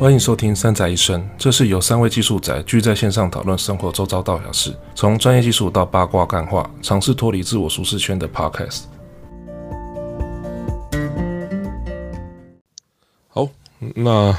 [0.00, 8.84] 欢迎收听《三宅一生》，这是由三位技术宅聚在线上讨论生活周遭大小事，从专业技术到八卦干话，尝试脱离自我舒适圈的 Podcast。
[13.28, 13.46] 好，
[13.94, 14.34] 那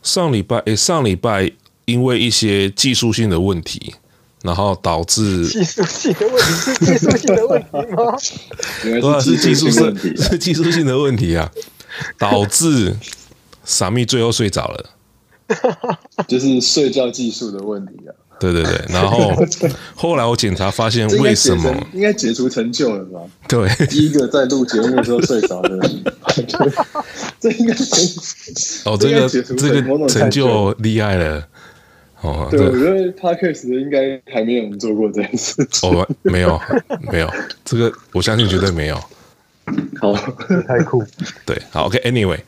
[0.00, 1.50] 上礼拜诶，上礼拜
[1.84, 3.96] 因为一些技术性的问题，
[4.42, 8.16] 然后导致技术性的问题是技术性的问题吗？
[8.80, 11.50] 对啊，是技术性，是技术性的问题啊，
[12.16, 12.96] 导致。
[13.72, 14.90] 傻咪最后睡着了，
[16.28, 18.12] 就是睡觉技术的问题啊。
[18.38, 19.32] 对对对，然后
[19.94, 23.20] 后来我检查发现，为什么应该解除成就了吧？
[23.48, 26.04] 对，第一个在录节目的时候睡着的人，
[27.38, 27.72] 这应该
[28.84, 31.46] 哦，这个这个成就厉害了
[32.20, 32.48] 哦。
[32.50, 35.88] 对，我觉得 Podcast 应该还没有人做过这件事情。
[35.88, 36.60] 哦，没有
[37.12, 37.30] 没有，
[37.64, 38.96] 这个我相信绝对没有。
[40.00, 40.12] 好，
[40.66, 41.04] 太酷。
[41.46, 42.40] 对，好，OK，Anyway。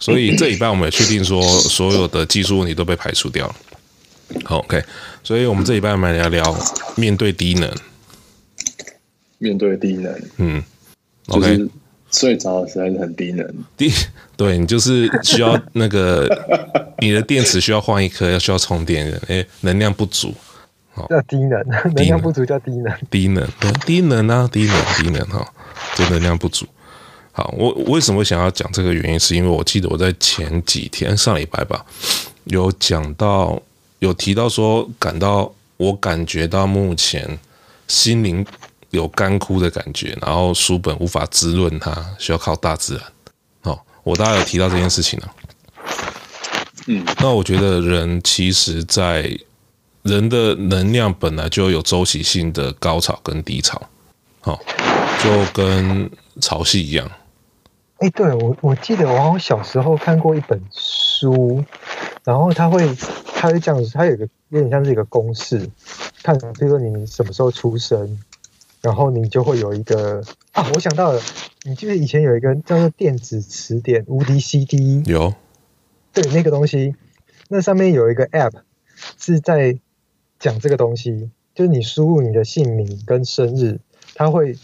[0.00, 3.56] 所以这礼拜我们也确定说，所有的技术问题都被排除掉了。
[4.44, 4.82] 好，OK。
[5.22, 6.58] 所以我们这礼拜我们来聊聊
[6.96, 7.70] 面对低能。
[9.38, 10.62] 面对低能，嗯
[11.28, 11.56] ，OK。
[11.56, 11.70] 就是
[12.10, 13.46] 睡着实在是很低能。
[13.76, 13.92] 低，
[14.36, 16.26] 对你就是需要那个
[17.00, 20.34] 你的电池需要换一颗，要需要充电的，哎，能量不足。
[21.08, 22.92] 叫低能，能量不足叫低能。
[23.08, 25.46] 低能，对低能啊，低能，低能哈，
[25.94, 26.66] 就能量不足。
[27.38, 31.86] 好，我为什么想要讲这个原因，是因为我记得我在前几天上礼拜吧，
[32.46, 33.62] 有讲到，
[34.00, 37.38] 有提到说，感到我感觉到目前
[37.86, 38.44] 心灵
[38.90, 43.04] 有干枯的感觉，然后书本无法滋润它，需要靠大自然。
[43.62, 45.34] 哦，我大概有提到这件事情了。
[46.88, 49.30] 嗯，那我觉得人其实，在
[50.02, 53.80] 人的能量本来就有周期性的高潮跟低潮，
[54.40, 54.58] 好，
[55.22, 57.08] 就跟潮汐一样。
[57.98, 61.64] 哎、欸，对我我记得我好像小时候看过一本书，
[62.22, 62.94] 然后他会
[63.34, 65.68] 他会这样子，他有一个有点像是一个公式，
[66.22, 68.22] 看比如说你什么时候出生，
[68.82, 70.22] 然后你就会有一个
[70.52, 71.20] 啊，我想到了，
[71.64, 75.34] 你记得以前有一个叫做电子词典无敌 CD 有，
[76.12, 76.94] 对那个东西，
[77.48, 78.52] 那上面有一个 App
[79.18, 79.76] 是在
[80.38, 83.80] 讲这个东西，就是你输入你的姓名跟生日，
[84.14, 84.56] 它会。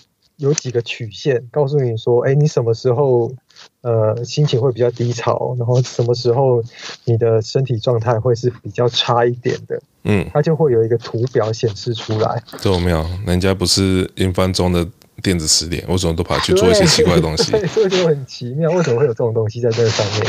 [0.44, 3.32] 有几个曲线告诉你说，哎，你什么时候
[3.80, 6.62] 呃心情会比较低潮，然后什么时候
[7.04, 12.42] 你的身体状态会是比较差一点的，嗯，它就会有一个图表显示出来。
[12.60, 14.86] 这我没有，人家不是英翻中的
[15.22, 17.50] 电子词典，为什么都跑去做一些奇怪的东西？
[17.52, 20.26] 对， 所以就很奇妙，为什么会有这种东西在这个上面？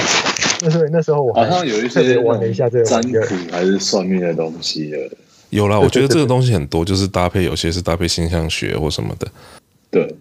[0.61, 3.19] 那时候那时候我好像有一些玩了一下这个占卜
[3.51, 4.97] 还是算命的东西的。
[5.49, 9.27] 有啦，我觉得这个东西很多，就是搭配有些是搭配星象学或什么的。
[9.95, 10.13] 对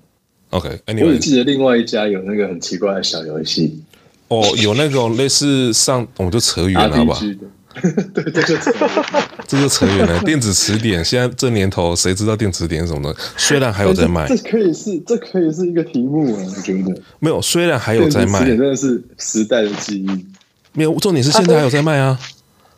[0.50, 3.82] ，OK，Anyway，我只记得另外一家有那个很奇怪的小游戏，
[4.28, 7.18] 哦，有那种类似上，我们就扯远了，好吧？
[8.14, 8.72] 对，这就扯，
[9.48, 10.20] 这就扯远了。
[10.20, 13.18] 电子词典现在这年头，谁知道电子词典是什么的？
[13.36, 17.42] 虽然还有在卖，这可以是，这可以是一个题目啊，我觉得没有。
[17.42, 20.24] 虽然还有在卖，真的是时代的记忆。
[20.72, 22.16] 没有，重点是现在还有在卖啊。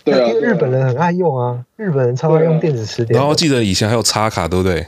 [0.02, 3.18] 对啊，日本人很爱用啊，日本人超爱用电子词典。
[3.18, 4.86] 然后记得以前还有插卡，对不对？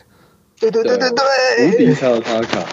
[0.61, 2.67] 对对对对对，无敌才有插卡，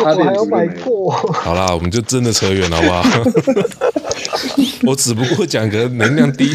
[0.00, 1.10] 我还有买过。
[1.10, 3.02] 好啦，我们就真的扯远了，好不好？
[4.86, 6.54] 我只不过讲个能量低，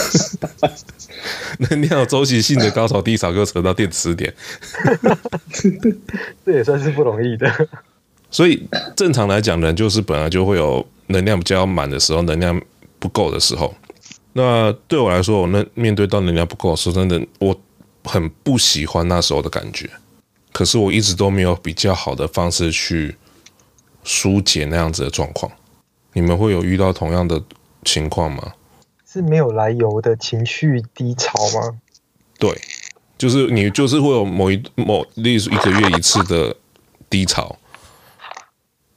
[1.70, 4.34] 能量周期性的高潮低潮，又扯到电子词典，
[6.44, 7.50] 这也算是不容易的。
[8.30, 12.60] 所以正常来讲，人就是本来就会有能量比较满的时候，能量
[12.98, 13.74] 不够的时候。
[14.34, 17.58] 那对我来说，我那面对到能量不够的时候，真的我。
[18.08, 19.88] 很不喜欢那时候的感觉，
[20.52, 23.16] 可是我一直都没有比较好的方式去
[24.02, 25.52] 疏解那样子的状况。
[26.14, 27.40] 你们会有遇到同样的
[27.84, 28.54] 情况吗？
[29.06, 31.78] 是没有来由的情绪低潮吗？
[32.38, 32.50] 对，
[33.16, 36.56] 就是你就是会有某一某，例如一个月一次的
[37.08, 37.56] 低潮，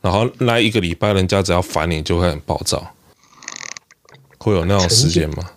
[0.02, 2.94] 然后那一个礼拜，人家只要烦你就会很暴躁，
[4.38, 5.52] 会有那种时间吗？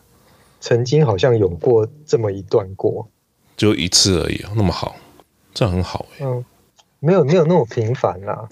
[0.60, 3.08] 曾经，曾经好像有过这么一段过。
[3.56, 4.96] 就一次而已，那么好，
[5.52, 6.26] 这样很好哎、欸。
[6.26, 6.44] 嗯，
[7.00, 8.48] 没有没有那么频繁啦。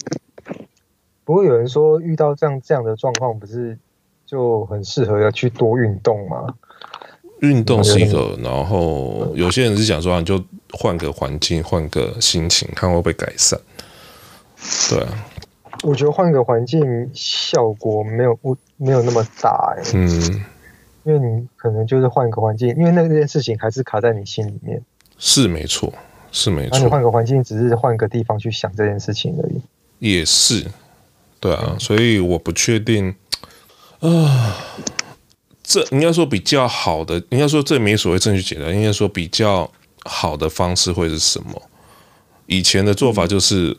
[1.25, 3.77] 不过有人说遇到这样这样的状况，不是
[4.25, 6.55] 就很适合要去多运动吗？
[7.39, 10.41] 运动是一个，然后有些人是想说，你就
[10.71, 13.59] 换个环境，换个心情，看会不会改善。
[14.89, 15.25] 对啊，
[15.83, 19.91] 我觉得换个环境效果没有不没有那么大哎、欸。
[19.93, 20.45] 嗯，
[21.03, 24.81] 因为你可能就是换个环境，因为那件事情还是卡在你心里面。
[25.25, 25.93] 是没错，
[26.33, 26.77] 是没错。
[26.77, 29.61] 那你换个环境，只是换个地方去想这件事情而已。
[29.99, 30.65] 也是，
[31.39, 33.15] 对啊，所以我不确定。
[34.01, 34.57] 啊，
[35.63, 39.71] 这应该说比较好的，应该说这没所谓正确解答，应该说比较
[40.03, 41.61] 好的方式会是什么？
[42.47, 43.75] 以前的做法就是，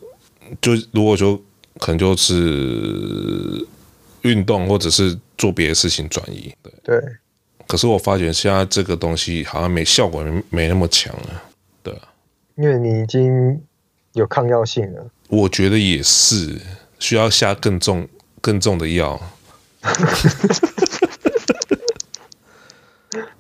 [0.62, 1.38] 就如果说
[1.79, 3.67] 可能就是
[4.23, 6.73] 运动或者是做别的事情转移，对。
[6.82, 6.99] 对。
[7.67, 11.43] 可是我发觉现在这个东西好像没效果，没没那么强了，
[11.83, 11.95] 对。
[12.57, 13.61] 因为你已经
[14.13, 15.07] 有抗药性了。
[15.29, 16.61] 我觉得也是，
[17.01, 18.07] 需要下更重、
[18.41, 19.21] 更重的药。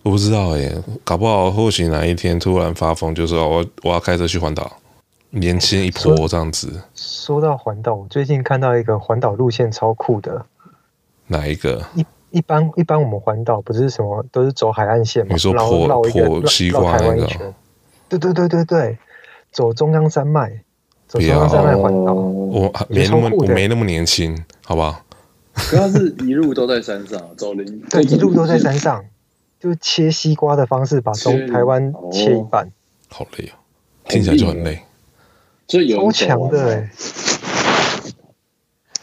[0.02, 4.78] 我不知道耶，搞不好或许哪一天突然发疯，就说我我要开车去环岛，
[5.30, 6.68] 年轻一波这样子。
[6.94, 10.44] 说，说到环岛，我最近看到一个环岛路线超酷的。
[11.26, 11.82] 哪一个？
[11.94, 15.32] 一一般一般我们环岛不是什么都是走海岸线嘛？
[15.32, 17.26] 你说破破西瓜那个？
[18.08, 18.98] 对对对对对，
[19.52, 20.50] 走中央山脉，
[21.06, 22.12] 走中央山脉环岛。
[22.12, 25.00] 我没那么我没那么年轻，好不好？
[25.70, 29.04] 主要是一路都在山上，走林 对，一路都在山上，
[29.60, 32.68] 就切西瓜的方式把中台湾切一半，
[33.08, 33.54] 好累哦，
[34.08, 34.82] 听起来就很累，
[35.68, 36.90] 超强的哎！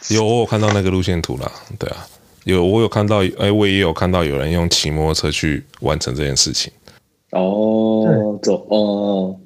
[0.10, 1.50] 有我有看到那个路线图了，
[1.80, 2.06] 对啊，
[2.44, 6.72] 有我有看到，哎，我也有看到有人用骑摩托车去完成这件事情。
[7.32, 9.40] 哦，走哦，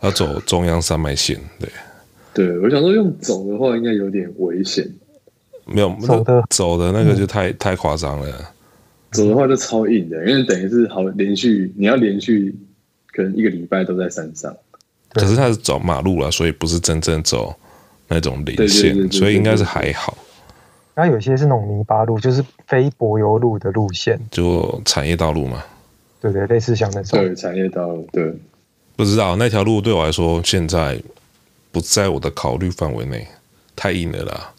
[0.00, 1.68] 要走中央山脉线，对，
[2.32, 4.88] 对我想说用走的话应该有点危险。
[5.66, 6.44] 没有走的。
[6.48, 8.54] 走的那个就太、嗯、太夸张了，
[9.10, 12.54] 走的话就超硬的，因为等于是好连续你要连续
[13.12, 14.56] 可能一个礼拜都在山上，
[15.10, 17.52] 可是他是走马路了，所以不是真正走
[18.06, 20.16] 那种零线，所以应该是还好。
[20.96, 25.62] 它有些是那种泥巴路，就是非柏油路的路线，就产业道路嘛。
[26.22, 27.20] 对对，类似像那种。
[27.20, 28.34] 对，产业道路，对。
[28.96, 30.98] 不知道那条路对我来说现在
[31.70, 33.28] 不在我的考虑范围内，
[33.76, 34.52] 太硬了啦。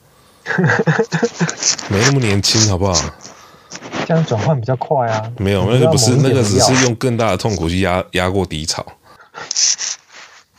[1.89, 2.93] 没那么年轻，好不好？
[4.05, 5.33] 这样转换比较快啊。
[5.39, 8.85] 没有，那个不是，那个只是用更大的痛苦去压压过低潮。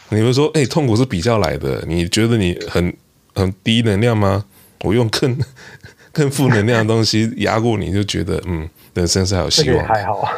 [0.09, 2.93] 你们说，哎、欸，痛苦是比较来的，你觉得你很
[3.33, 4.45] 很低能量吗？
[4.85, 5.39] 我用更
[6.13, 9.85] 更负能量的东西压过你，就觉得嗯，人生是还有希望。
[9.87, 10.33] 还好啊，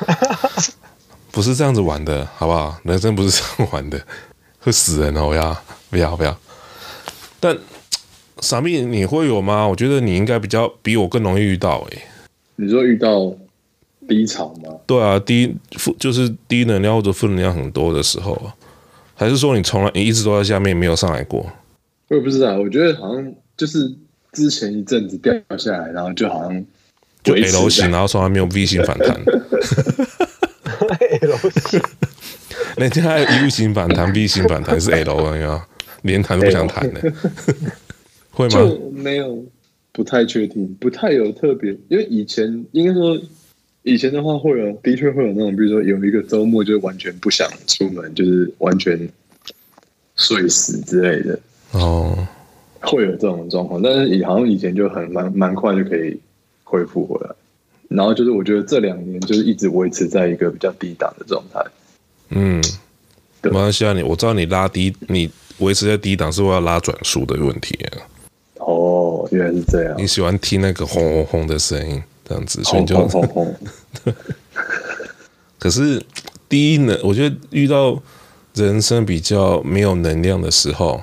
[1.30, 2.78] 不是这样子玩的，好不好？
[2.84, 4.00] 人生不是这样玩的，
[4.60, 5.26] 会死人哦！
[5.28, 5.56] 我要
[5.90, 6.36] 不要不要？
[7.40, 7.56] 但。
[8.42, 9.68] 傻逼，你会有吗？
[9.68, 12.02] 我觉得你应该比较比我更容易遇到诶、欸。
[12.56, 13.30] 你说遇到
[14.08, 14.74] 低潮吗？
[14.86, 18.50] 对啊，低负就是低能量或者负能量很多的时候，
[19.14, 21.44] 还是说你从来你一直都在下面没有上来过？
[22.08, 23.94] 我也不知道，我觉得好像就是
[24.32, 26.64] 之前一阵子掉下来，然后就好像
[27.22, 29.20] 就 L 型，然后从来没有 V 型反弹。
[31.20, 31.80] L 型，
[32.76, 35.66] 人家还有 U 型反弹、V 型反弹是 L 啊，
[36.02, 37.00] 连弹都不想弹的。
[38.30, 38.50] 会吗？
[38.50, 39.44] 就没有，
[39.92, 41.76] 不太确定，不太有特别。
[41.88, 43.20] 因为以前应该说，
[43.82, 49.08] 以前的话会有，的确会有那种，比如说有一个周末就完全不想出门，就是完全
[50.16, 51.38] 睡死之类的。
[51.72, 52.26] 哦，
[52.80, 56.18] 会有这种状况，但是以好像以前就很蛮蛮快就可以
[56.64, 57.34] 恢复回来。
[57.88, 61.60] 然后就是我觉得这两年就是一直维持在一个比较低档的状态。
[62.28, 62.62] 嗯，
[63.42, 65.28] 没关系啊，你我知道你拉低，你
[65.58, 68.06] 维持在低档是为了拉转速的问题啊。
[68.58, 69.94] 哦，原来是这样。
[69.98, 73.56] 你喜欢听那个轰轰轰的声音，这样子，所以你就轰轰轰。
[75.58, 76.00] 可是
[76.48, 78.00] 低能，我觉得遇到
[78.54, 81.02] 人生比较没有能量的时候，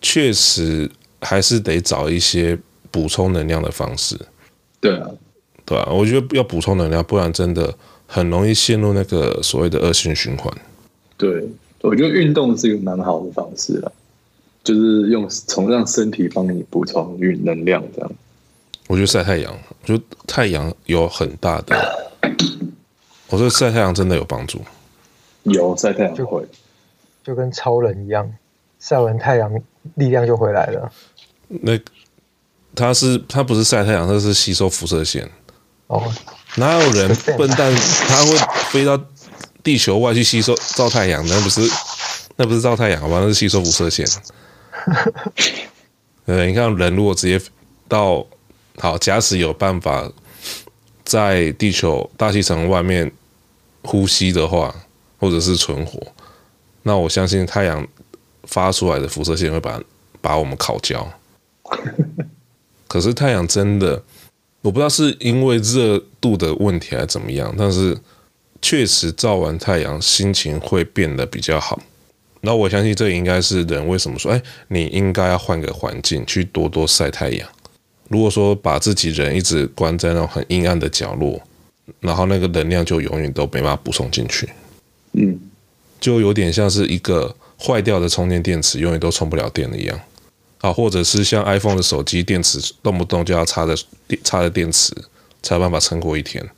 [0.00, 0.90] 确实
[1.20, 2.58] 还是得找一些
[2.90, 4.18] 补充能量的方式。
[4.80, 5.10] 对啊，
[5.64, 7.74] 对啊，我觉得要补充能量，不然真的
[8.06, 10.52] 很容易陷入那个所谓的恶性循环。
[11.16, 11.48] 对，
[11.80, 13.92] 我觉得运动是一个蛮好的方式了。
[14.64, 18.10] 就是用从让身体帮你补充运能量，这样。
[18.86, 21.76] 我觉得晒太阳，就太阳有很大的。
[23.30, 24.60] 我说晒太阳真的有帮助。
[25.44, 26.44] 有晒太阳会，
[27.24, 28.30] 就跟超人一样，
[28.78, 29.50] 晒完太阳
[29.94, 30.92] 力量就回来了。
[31.48, 31.78] 那
[32.74, 35.28] 它是它不是晒太阳，它是吸收辐射线。
[35.86, 36.12] 哦，
[36.56, 37.74] 哪有人 笨蛋
[38.06, 38.36] 他会
[38.70, 39.00] 飞到
[39.62, 41.26] 地球外去吸收照太阳？
[41.26, 41.60] 那不是
[42.36, 43.20] 那不是照太阳，好吧？
[43.20, 44.06] 那是吸收辐射线。
[46.26, 47.42] 对，你看人如果直接
[47.88, 48.24] 到
[48.76, 50.10] 好，假使有办法
[51.04, 53.10] 在地球大气层外面
[53.82, 54.74] 呼吸的话，
[55.18, 55.98] 或者是存活，
[56.82, 57.84] 那我相信太阳
[58.48, 59.80] 发出来的辐射线会把
[60.20, 61.08] 把我们烤焦。
[62.88, 64.02] 可是太阳真的，
[64.62, 67.96] 我不知道是因为热度的问题还是怎么样，但是
[68.60, 71.78] 确实照完太阳心情会变得比较好。
[72.40, 77.48] 那我相信这应该是人为什么说，哎，你应该要换个环境去多多晒太阳。
[78.08, 81.38] 如果说把自己人一直关在那种很阴暗的角落，
[82.00, 84.48] 然后那个能量就永远都没办法补充进去。
[85.12, 85.38] 嗯，
[86.00, 90.00] 就有点像是一个坏掉的充电电池，永远都充不了电的一样。
[90.60, 94.92] 啊，或者是像 iPhone 的手机电池，动不动就要插着电插着电池，
[95.42, 96.48] 才有办法撑过一天。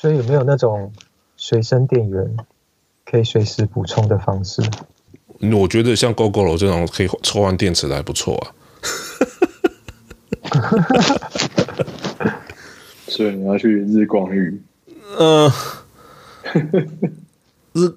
[0.00, 0.92] 所以有没有那种
[1.36, 2.36] 随身电源
[3.04, 4.62] 可以随时补充的方式？
[5.40, 8.52] 我觉得像 Gogoro 这种可以抽换电池的还不错啊。
[13.08, 14.60] 所以你要去日光浴？
[15.18, 15.52] 嗯呃，
[17.78, 17.94] 日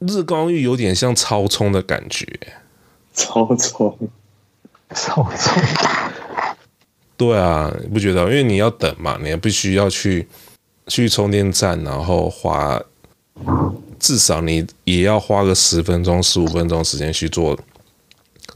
[0.00, 2.26] 日光浴有点像超充的感觉。
[3.14, 3.96] 超充，
[4.94, 5.62] 超充。
[7.16, 8.22] 对啊，你不觉得？
[8.24, 10.28] 因为你要等嘛，你也必须要去。
[10.88, 12.78] 去充电站，然后花
[14.00, 17.56] 至少你也要花个十分钟、十五分钟时间去做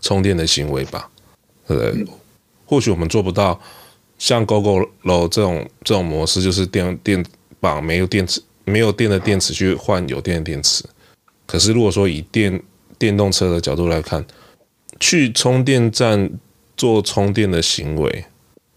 [0.00, 1.08] 充电的行为吧？
[1.68, 2.06] 对不对？
[2.66, 3.58] 或许我们做不到
[4.18, 7.24] 像 Gogoro 这种这种模式，就是电电
[7.60, 10.84] 绑没有电池、没有电的电池去换有电的电池。
[11.46, 12.62] 可是如果说以电
[12.98, 14.22] 电动车的角度来看，
[15.00, 16.30] 去充电站
[16.76, 18.24] 做充电的行为，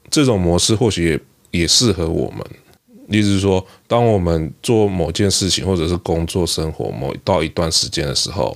[0.09, 1.09] 这种模式或许
[1.51, 2.45] 也也适合我们。
[3.07, 8.55] 意思是说，当我们做某件事情，或者是工作、生活某到一段时间的时候，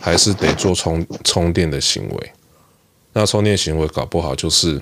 [0.00, 2.32] 还是得做充充电的行为。
[3.12, 4.80] 那充电行为搞不好就是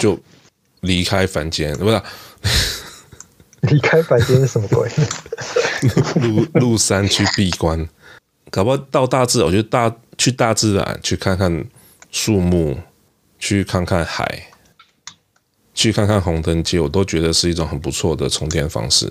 [0.00, 0.18] 就
[0.80, 2.02] 离开凡间，不是？
[3.70, 4.88] 离开白天是什么鬼？
[6.20, 7.88] 入入山去闭关，
[8.50, 11.64] 搞不好到大自然，我觉得大去大自然去看看
[12.10, 12.76] 树木，
[13.38, 14.48] 去看看海。
[15.76, 19.10] 去看看红灯街，我都觉得是一种很不错的充电方式。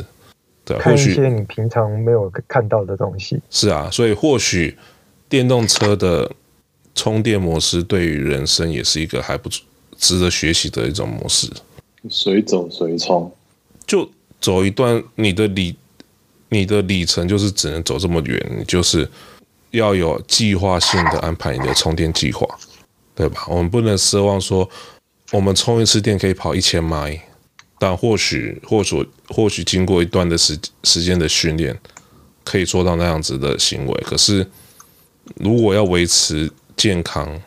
[0.64, 3.38] 对，看一些你平常没有看到的东西。
[3.50, 4.78] 是啊，所以或许
[5.28, 6.32] 电动车的
[6.96, 9.50] 充电模式对于人生也是一个还不
[9.98, 11.52] 值得学习的一种模式。
[12.10, 13.30] 随走随充，
[13.86, 14.10] 就
[14.44, 15.76] 走一段你的里
[16.50, 19.10] 你的里程，就是只能走这么远，你就是
[19.72, 22.46] 要有计划性的安排你的充电计划，
[23.16, 23.46] 对吧？
[23.48, 24.70] 我们不能奢望说。
[25.32, 27.20] 我们充一次电可以跑一千迈，
[27.80, 31.76] 但或许、或许、或许经过一段的时时间的训练，
[32.44, 34.04] 可以做到那样子的行为。
[34.06, 34.48] 可是，
[35.38, 37.42] 如果要维持健康，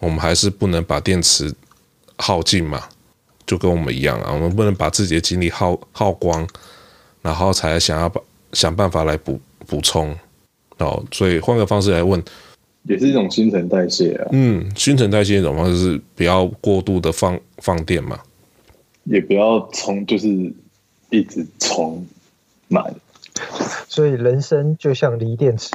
[0.00, 1.54] 我们还是不能把电池
[2.16, 2.88] 耗尽嘛，
[3.48, 6.46] 就跟我们一样啊，我们不能把自己的精力耗耗光，
[7.22, 8.20] 然后才想要把
[8.52, 10.16] 想办法来补补充。
[10.76, 12.22] 哦，所以换个方式来问。
[12.84, 14.28] 也是一种新陈代谢啊。
[14.32, 18.20] 嗯，新陈代谢一种方式是不要过度的放放电嘛，
[19.04, 20.28] 也不要充，就是
[21.10, 22.06] 一直充
[22.68, 22.94] 满。
[23.88, 25.70] 所以人生就像锂电池，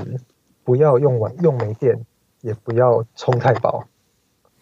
[0.63, 2.03] 不要用完用没电，
[2.41, 3.85] 也不要充太饱，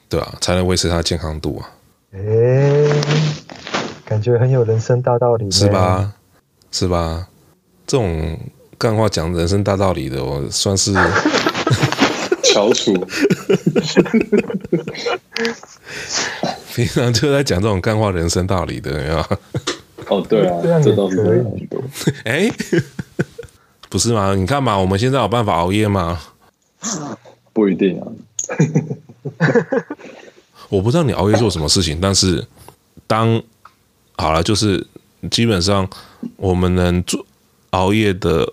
[0.09, 1.69] 对啊，才能维持它的健康度啊。
[2.13, 3.01] 哎、欸，
[4.05, 6.13] 感觉很有人生大道理，是吧？
[6.71, 7.27] 是吧？
[7.87, 8.37] 这种
[8.77, 10.93] 干话讲人生大道理的，我算是。
[12.43, 12.93] 翘楚，
[16.75, 19.19] 平常就在讲这种干话、人生道理的，有没有？
[20.09, 21.81] 哦，对啊， 这倒是很多。
[22.25, 22.51] 哎，
[23.89, 24.35] 不是吗？
[24.35, 26.19] 你看嘛，我们现在有办法熬夜吗？
[27.53, 28.11] 不一定啊。
[30.71, 32.43] 我不知道你熬夜做什么事情，但是
[33.05, 33.39] 当
[34.17, 34.87] 好了，就是
[35.29, 35.87] 基本上
[36.37, 37.23] 我们能做
[37.71, 38.51] 熬夜的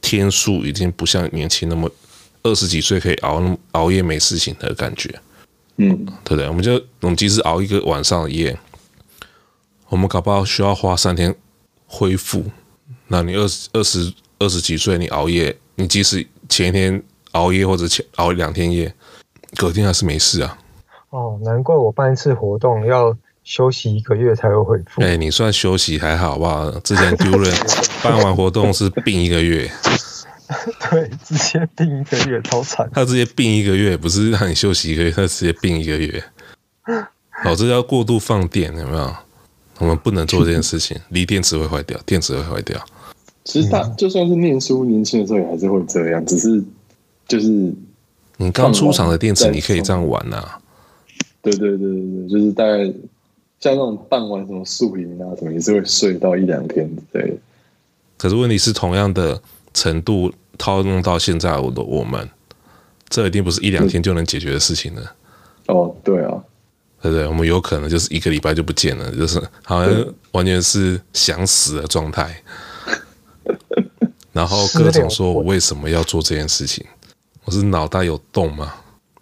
[0.00, 1.90] 天数，已经不像年轻那么。
[2.42, 5.12] 二十几岁可以熬那么熬夜没事情的感觉，
[5.78, 6.46] 嗯，对不对？
[6.46, 8.56] 我们就我们即使熬一个晚上的夜，
[9.88, 11.34] 我们搞不好需要花三天
[11.88, 12.44] 恢复。
[13.08, 18.94] 那你二十二十二十几岁，你熬夜，你即使前一天熬夜或者前熬两天夜，
[19.56, 20.56] 隔天还是没事啊。
[21.16, 25.00] 哦，难怪我办一次活动要休息一个月才会恢复。
[25.00, 26.70] 哎，你算休息还好吧？
[26.84, 27.50] 之前丢人
[28.04, 29.70] 办完活动是病一个月。
[30.90, 32.88] 对，直接病一个月，超惨。
[32.92, 36.22] 他直接病一个月，不是让你休息一个月，他直接病一个月。
[37.44, 39.16] 老子要过度放电，有没有？
[39.78, 42.78] 我们不能做这件事情， 锂电池会坏掉，电池会坏掉。
[43.44, 46.62] 其实大就算是念书，年轻的时候也还是会这样，只是
[47.26, 47.72] 就是
[48.36, 50.58] 你刚出厂的电池，你可以这样玩呐、啊。
[51.50, 52.84] 对对对对对，就是大概
[53.60, 57.36] 像那种办完什么宿营啊什么，也是会睡到一两天之类的。
[58.16, 59.40] 可是问题是同样的。
[59.76, 62.26] 程度套用到现在，我的我们，
[63.10, 65.12] 这一定不是一两天就能解决的事情了。
[65.66, 66.42] 哦，对啊，
[67.02, 67.26] 对不对？
[67.26, 72.42] 我们有可能就是一个礼拜就不见了，就是好像完全是想死的状态。
[74.32, 76.82] 然后各种说我为什么要做这件事情？
[77.44, 78.72] 我是脑袋有洞吗？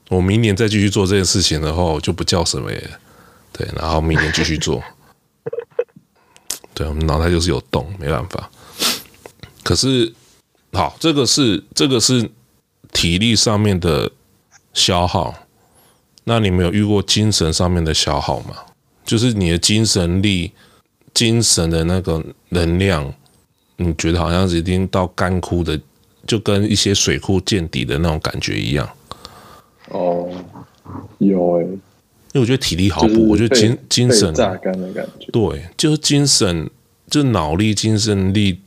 [0.08, 2.90] 我明年再继续做这件事情的话，我就不叫什么耶。
[3.52, 4.82] 对，然后明年继续做。
[6.74, 8.50] 对，我们脑袋就是有洞，没办法。
[9.62, 10.12] 可是，
[10.72, 12.30] 好，这个是这个是
[12.92, 14.10] 体力上面的
[14.72, 15.34] 消耗。
[16.24, 18.56] 那你没有遇过精神上面的消耗吗？
[19.04, 20.52] 就是你的精神力、
[21.12, 23.14] 精神的那个能量，
[23.76, 25.78] 你觉得好像是已经到干枯的，
[26.26, 28.88] 就跟一些水库见底的那种感觉一样。
[29.90, 30.30] 哦，
[31.18, 31.80] 有诶、欸，因
[32.34, 36.68] 为我觉得体力好补，我觉得精精神榨干的感觉，对，就是精神，
[37.08, 38.60] 就脑力、精神力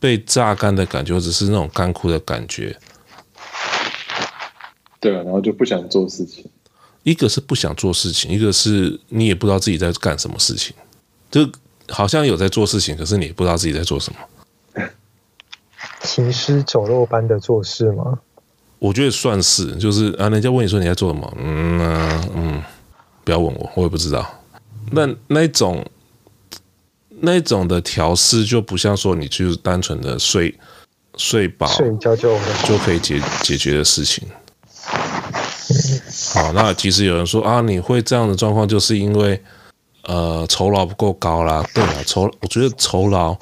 [0.00, 2.76] 被榨干的感觉，或者是那种干枯的感觉。
[5.00, 6.44] 对啊，然后就不想做事情。
[7.04, 10.74] 一个是不想做事情，一个是你也不知道自己在干什么事情，
[11.30, 11.48] 就
[11.88, 14.18] 好像有在做事情，可是你也不知道自己在做什么。
[16.02, 18.18] 行尸走肉般的做事吗？
[18.78, 22.62] 我觉得算是，就是啊，人家问你说你在做什么，嗯、啊、嗯，
[23.24, 24.24] 不要问我，我也不知道。
[24.90, 25.84] 那那种
[27.20, 30.54] 那种的调试就不像说你就是单纯的睡
[31.16, 34.26] 睡饱睡觉就就可以解解决的事情。
[36.32, 39.42] 好，那其实有人说啊，你会这样的状况，就是因为
[40.04, 41.62] 呃酬劳不够高啦。
[41.74, 43.36] 对啊，酬我觉得酬劳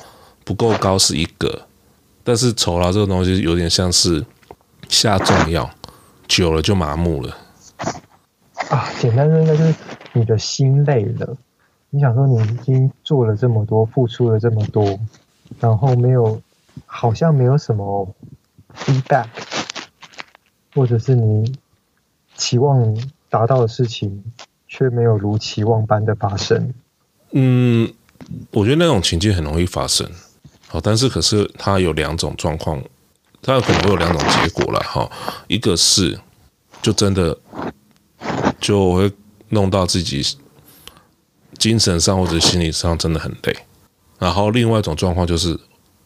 [0.45, 1.61] 不够高是一个，
[2.25, 4.25] 但是酬劳这个东西有点像是
[4.89, 5.71] 下重药，
[6.27, 7.37] 久了就麻木了。
[8.71, 9.75] 啊，简单说应该就是
[10.13, 11.37] 你的心累了。
[11.91, 14.99] 你想说你已经做了这么多，付出了这么多，
[15.61, 16.41] 然后没有，
[16.85, 18.09] 好像没有什么
[18.75, 19.27] feedback，
[20.75, 21.55] 或者是你。
[22.39, 22.95] 期望
[23.31, 24.23] 达到的事情，
[24.69, 26.75] 却没有如期望般的发生。
[27.31, 27.91] 嗯，
[28.51, 30.07] 我觉得那种情境很容易发生。
[30.69, 32.79] 好，但是可是它有两种状况，
[33.47, 35.09] 它有可能会有两种结果了哈。
[35.47, 36.19] 一个是
[36.83, 37.39] 就真的
[38.61, 39.13] 就会
[39.51, 40.37] 弄到自己
[41.57, 43.57] 精神上或者心理上真的很累。
[44.19, 45.59] 然后另外一种状况就是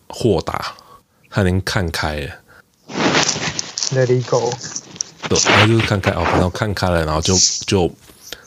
[0.09, 0.75] 豁达，
[1.31, 2.31] 他已经看开了。
[3.93, 4.53] Let it go。
[5.29, 7.35] 对，他就是看开哦，然后看开了，然后就
[7.67, 7.91] 就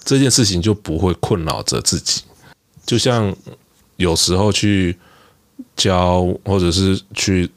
[0.04, 2.24] 这件事情就不会困扰着自己。
[2.86, 3.36] 就像
[3.96, 4.98] 有时候去
[5.76, 7.50] 教，或者是去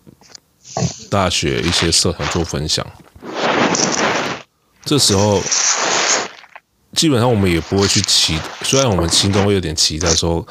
[1.10, 2.86] 大学一些社团做分享，
[4.84, 5.40] 这时候
[6.92, 10.46] 基本上我们也不会去期，虽然我们心中会有点期待，说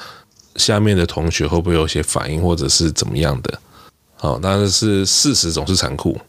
[0.56, 3.60] 下面的同学会不会有些反应，或者是怎么样的。
[4.16, 6.20] 好，但是事实总是残酷，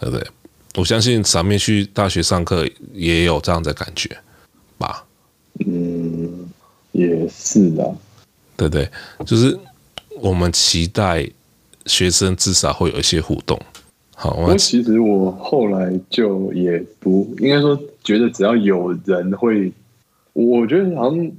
[0.00, 0.26] 对不对？
[0.74, 4.16] 我相信上面去大学上课也有这样的感觉
[4.76, 5.04] 吧？
[5.66, 6.48] 嗯，
[6.92, 7.94] 也是的，
[8.56, 8.90] 对对，
[9.26, 9.58] 就是
[10.20, 11.28] 我们期待
[11.88, 13.58] 学生至少会有一些互动。
[14.14, 19.72] 好，我其实我后来就也不应该说觉得只要有人会，
[20.34, 21.30] 我觉得好像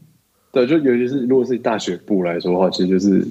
[0.51, 3.25] 对，就尤其是如果是大学部来说的话，其实就是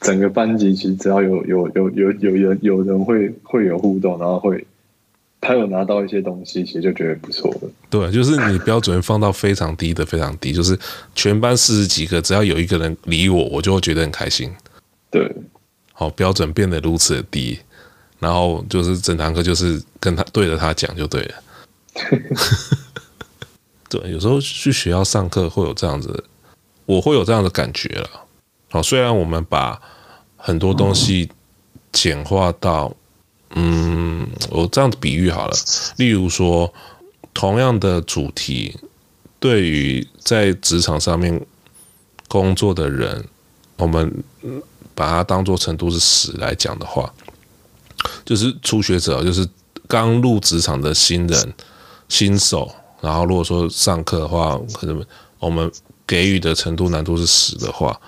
[0.00, 4.66] 整个班级其实只要有有有有有人有人会会有互动，然后会。
[5.40, 7.68] 他有拿到一些东西，其实就觉得不错的。
[7.88, 10.76] 对，就是你标准放到非常低的，非常低，就是
[11.14, 14.50] 全班四十几个，只要有一个人理我，我就会觉得很开心。
[15.12, 15.32] 对，
[15.98, 17.58] 好，标准变得如此的低，
[18.20, 21.34] 然后就是整堂课就是跟他对着他讲就对了。
[23.90, 26.22] 对，有时候去学校上课会有这样子，
[26.86, 28.08] 我会有这样的感觉了。
[28.70, 29.82] 好，虽然我们把
[30.36, 31.28] 很多东西
[31.90, 32.94] 简化到。
[33.54, 35.56] 嗯，我这样子比喻好了，
[35.96, 36.70] 例如说，
[37.32, 38.78] 同样的主题，
[39.40, 41.44] 对于在职场上面
[42.28, 43.24] 工作的人，
[43.78, 44.22] 我们
[44.98, 47.08] 把它当做程度是十来讲的话，
[48.24, 49.48] 就是初学者，就是
[49.86, 51.54] 刚入职场的新人、
[52.08, 52.68] 新手，
[53.00, 55.06] 然后如果说上课的话，可能
[55.38, 55.70] 我们
[56.04, 58.00] 给予的程度难度是十的话，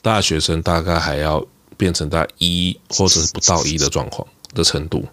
[0.00, 1.44] 大学生大概还要
[1.76, 4.24] 变成大一或者是不到一的状况。
[4.54, 5.04] 的程度，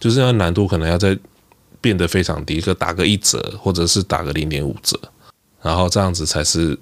[0.00, 1.16] 就是那难度可能要在
[1.80, 4.98] 变得非常低，个打个一折，或者是打个零点五折，
[5.62, 6.76] 然后这样子才是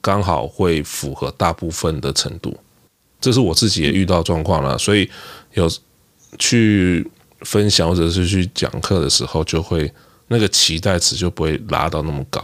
[0.00, 2.56] 刚好会符合大部分的程度。
[3.22, 5.08] 这是我自己也遇到状况了，所以
[5.54, 5.70] 有
[6.38, 9.90] 去分享或者是去讲课的时候，就会
[10.28, 12.40] 那个期待值就不会拉到那么高，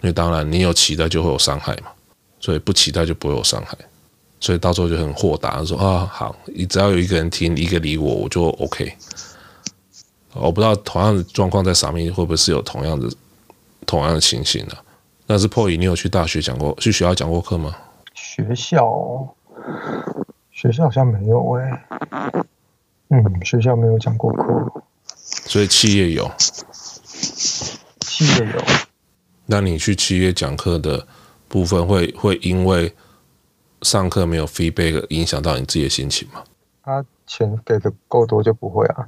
[0.00, 1.88] 因为当然你有期待就会有伤害嘛，
[2.40, 3.76] 所以不期待就不会有伤害。
[4.40, 8.92] 所以到时候就很豁达，说啊好，你只要有一个人听，一个理我，我就 OK。
[10.34, 13.08] 我不知道同样的状况在上面会不会是有同样的
[13.86, 14.74] 同样的情形呢？
[15.26, 17.74] 但是破译，你有去大学讲过，去学校讲过课吗？
[18.12, 18.84] 学校，
[20.50, 22.44] 学校好像没有哎、欸。
[23.08, 24.82] 嗯，学校没有讲过课。
[25.14, 26.30] 所以企业有。
[28.00, 28.62] 企业有。
[29.46, 31.06] 那你去企业讲课的
[31.48, 32.94] 部分会，会会因为
[33.82, 36.42] 上课没有 feedback 影响到你自己的心情吗？
[36.82, 39.06] 他、啊、钱给的够多就不会啊。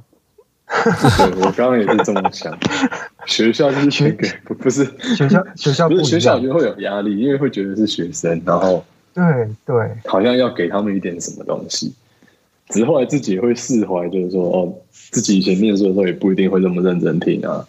[0.67, 2.57] 对，我刚刚也是这么想。
[3.25, 8.83] 学校就是钱给，不不是 学校学校不不是学校，就会有压力，因为会觉得是学生，然后
[9.17, 9.25] 对
[9.65, 11.91] 对，好像要给他们一点什么东西。
[12.69, 17.67] 只是后来自己也会释怀，就是说哦，自己以前念书的时候也不一定会这么认真听啊。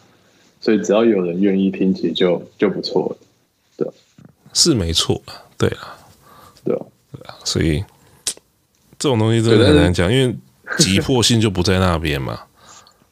[0.60, 3.16] 所以只要有人愿意听，其实就就不错了。
[3.78, 3.88] 对，
[4.52, 5.22] 是没错，
[5.56, 5.96] 对啊，
[6.64, 7.34] 对啊，对啊。
[7.44, 7.82] 所以
[8.98, 10.36] 这种东西真的很难讲，因为
[10.78, 12.40] 急迫性就不在那边嘛。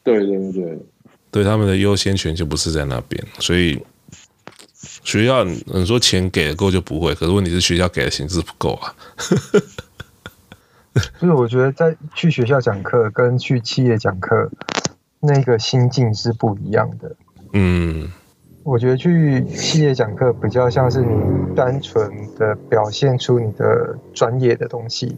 [0.03, 0.77] 对 对对，
[1.31, 3.81] 对他们的优先权就不是在那边，所以
[5.07, 8.93] 学校你说钱给的够就不会，可是问题是学校给的薪资不够啊。
[11.17, 14.51] 就是我觉得在去学校讲课跟去企业讲课，
[15.21, 17.15] 那个心境是不一样的。
[17.53, 18.11] 嗯，
[18.63, 21.15] 我觉得去企业讲课比较像是你
[21.55, 25.15] 单纯的表现出你的专业的东西，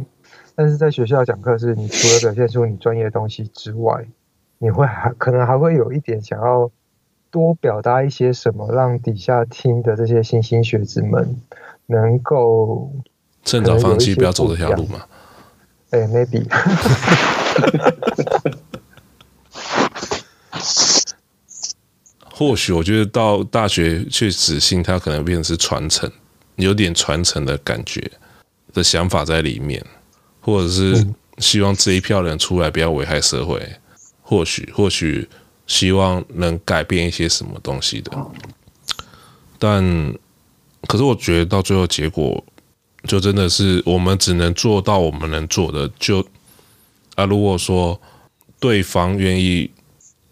[0.54, 4.06] 但是在学校讲课是你除了表现出你专业的东西之外，
[4.60, 6.70] 你会还可能还会有一点想要
[7.32, 11.36] 多表达一些什么，让底下听的这些新兴学子们
[11.88, 12.92] 能够
[13.44, 15.06] 趁早放弃，不要走这条路嘛。
[15.92, 16.46] 哎，maybe。
[22.32, 26.10] 或许我觉得到大学去执行，它可能变成是传承，
[26.56, 28.10] 有点传承的感觉
[28.74, 29.86] 的想法在里面，
[30.40, 31.06] 或者是
[31.40, 33.62] 希望这一票人出来不要危害社会，
[34.22, 35.28] 或许或许
[35.70, 38.12] 希望能改变一些什么东西的，
[39.58, 40.14] 但
[40.90, 42.44] 可是我觉得到最后结果，
[43.08, 46.20] 就真的是我们只能做到我们能做的，就
[47.16, 47.98] 啊，如果说
[48.60, 49.72] 对方愿意。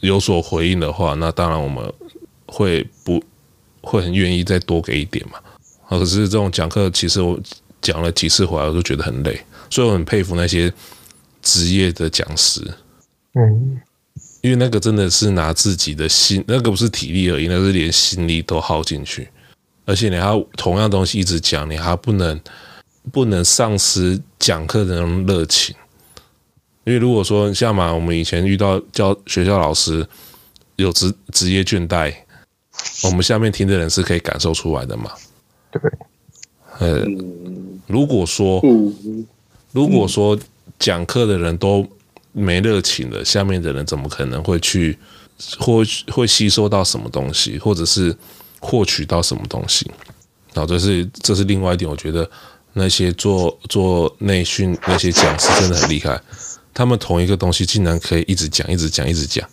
[0.02, 1.92] 有所回应的话，那当然我们
[2.46, 3.22] 会不
[3.82, 5.40] 会很愿意再多给一点嘛？
[5.88, 7.38] 啊可是这种讲课，其实我
[7.82, 10.72] 讲了几次回来，我都觉得很累，所以我很佩服那些
[11.42, 12.62] 职业的讲师。
[13.34, 13.82] 嗯，
[14.42, 19.28] 因为那个真的是拿自己的心，那个不是体力而已，那是连心力都耗进去，
[19.86, 22.40] 而且你还要同样东西一直讲，你还不能
[23.12, 25.76] 不能丧失讲课的那种热情。
[26.86, 30.08] 因为如果说像嘛，我们以前遇到教学校老师
[30.78, 32.14] 有职职业倦怠，
[33.04, 35.12] 我们下面听的人是可以感受出来的嘛？
[35.72, 35.82] 对。
[36.80, 37.04] 呃，
[37.88, 38.62] 如果说
[39.72, 40.38] 如果说
[40.78, 41.86] 讲课的人都
[42.38, 44.98] 没热情了，下面的人怎么可能会去
[45.60, 48.16] 或会吸收到什么东西，或者是
[48.60, 49.90] 获取到什么东西？
[50.54, 52.30] 然后这是这是另外一点，我觉得
[52.74, 56.22] 那些做做内训那些讲师真的很厉害。
[56.74, 59.48] 他们同一个东西竟然可以一直讲，一直讲，一直讲。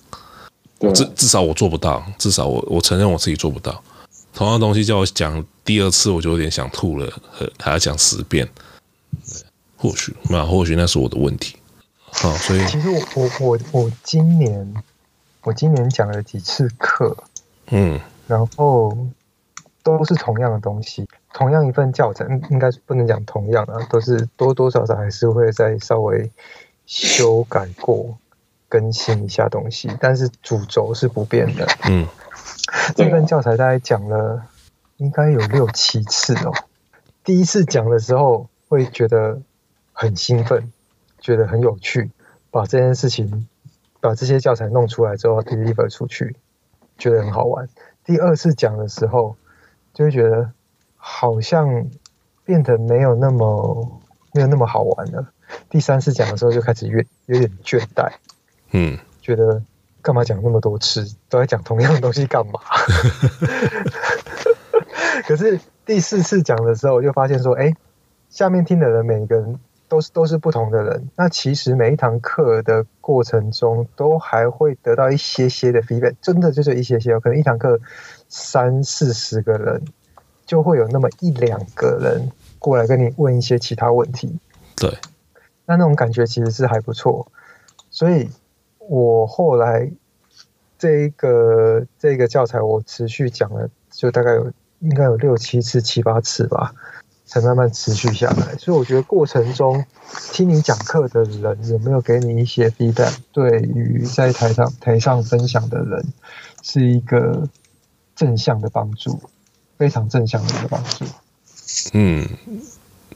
[0.94, 3.82] 至至少我做不到，至少我我承认我自己做不到。
[4.34, 7.10] 同样东西叫我讲第二次，我就有点想吐了，
[7.58, 8.46] 还要讲十遍。
[9.76, 11.56] 或许那或许那是我的问题。
[12.14, 14.74] 好，所以其实我我我我今年
[15.42, 17.16] 我今年讲了几次课，
[17.66, 18.96] 嗯，然后
[19.82, 26.30] 都是同样的东西，同样一份教材，应该是不能讲同样啊，都是多多少少还是会再稍微。
[26.86, 28.18] 修改过、
[28.68, 31.66] 更新一下东西，但是主轴是不变的。
[31.88, 32.06] 嗯，
[32.94, 34.44] 这份教材大概讲了
[34.98, 36.52] 应该有六七次哦。
[37.24, 39.40] 第一次讲的时候会觉得
[39.94, 40.70] 很兴奋，
[41.24, 42.10] 觉得很有趣，
[42.50, 43.48] 把这件事情、
[43.98, 46.36] 把这些教材弄出来之后 deliver 出去，
[46.98, 47.66] 觉得很好玩。
[48.04, 49.34] 第二次讲的时候，
[49.94, 50.52] 就会觉得
[50.98, 51.86] 好像
[52.44, 53.98] 变得没有那么
[54.34, 55.32] 没有那么好玩了。
[55.70, 58.12] 第三次讲的时候就开始越有点倦怠，
[58.72, 59.62] 嗯，觉得
[60.02, 62.60] 干嘛讲那么多次，都在讲同样的东西干嘛？
[65.26, 67.72] 可是第四次讲的时候，我就发现说，哎，
[68.28, 77.80] 下面听的人每一个人都是都是不同的人，那其实每一堂课的过程中，都还会得到一些些的 feedback，真的就是一些些，可能一堂课
[78.28, 79.82] 三四十个人，
[80.46, 84.38] 就会有那么一两个人过来跟你问一些其他问题，
[84.76, 84.90] 对。
[85.66, 87.26] 那那种感觉其实是还不错，
[87.90, 88.28] 所以
[88.78, 89.90] 我后来
[90.78, 96.74] 这一个这个教材我持续讲了，就大概有应该有六七次、七八次吧，
[97.34, 98.54] 才慢慢持续下来。
[98.56, 99.84] 所以我觉得过程中
[100.32, 106.06] 听你讲课的人有没有给你一些 feedback，对于在台上台上分享的人
[106.62, 107.48] 是一个
[108.14, 109.20] 正向的帮助，
[109.76, 111.04] 非常正向的一个帮助。
[111.92, 112.28] 嗯，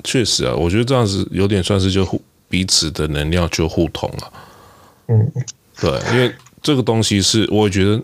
[0.02, 2.20] 确实啊，我觉得这样子有点算是就互。
[2.50, 4.32] 彼此的能量就互通了，
[5.08, 5.30] 嗯，
[5.78, 8.02] 对，因为这个东西是，我觉得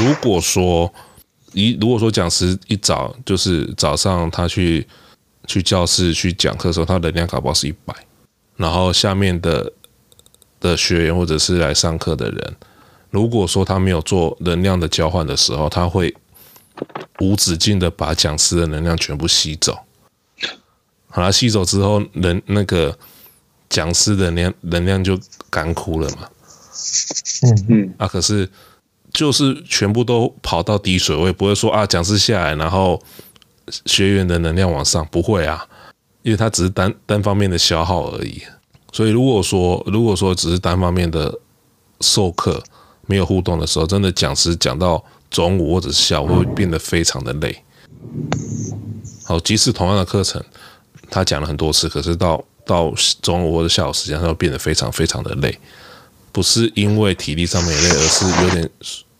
[0.00, 0.92] 如果说
[1.52, 4.86] 一如果说讲师一早就是早上他去
[5.46, 7.94] 去教室去讲课的时候，他能量搞不好是一百，
[8.56, 9.72] 然后下面的
[10.60, 12.56] 的学员或者是来上课的人，
[13.10, 16.14] 如果说他没有做能量的交换的时候，他会
[17.20, 19.78] 无止境的把讲师的能量全部吸走。
[21.08, 22.96] 好了，吸走之后，人那个
[23.68, 25.18] 讲师的能量能量就
[25.50, 26.28] 干枯了嘛。
[27.42, 28.48] 嗯嗯啊，可是
[29.12, 33.00] 就是全部都跑到低水位，不会说啊，讲师下来，然后
[33.86, 35.66] 学员的能量往上，不会啊，
[36.22, 38.42] 因为它只是单单方面的消耗而已。
[38.92, 41.32] 所以如果说如果说只是单方面的
[42.00, 42.62] 授课，
[43.06, 47.56] 没有互动的时候，真的讲师讲到中午或者是下午会变得非常的累。
[49.24, 50.42] 好，即使同样的课程，
[51.10, 52.92] 他讲了很多次，可是到到
[53.22, 55.58] 中午或者下午时间，他会变得非常非常的累。
[56.32, 58.70] 不是因为体力上面累，而是有点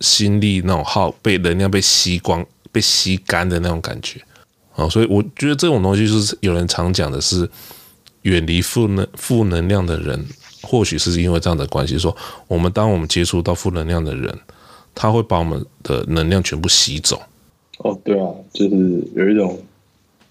[0.01, 4.20] 心力那种耗，被能量被吸光、被吸干的那种感觉。
[4.77, 7.49] 啊，所以我觉得这种东西就是有人常讲的是，
[8.23, 10.25] 远离负能负能量的人，
[10.62, 14.38] 或许是因为这样的关系，说我们当我们接触到负能量的人，
[14.94, 17.20] 他会把我们的能量全部吸走。
[17.79, 18.77] 哦，对啊，就是
[19.14, 19.61] 有一种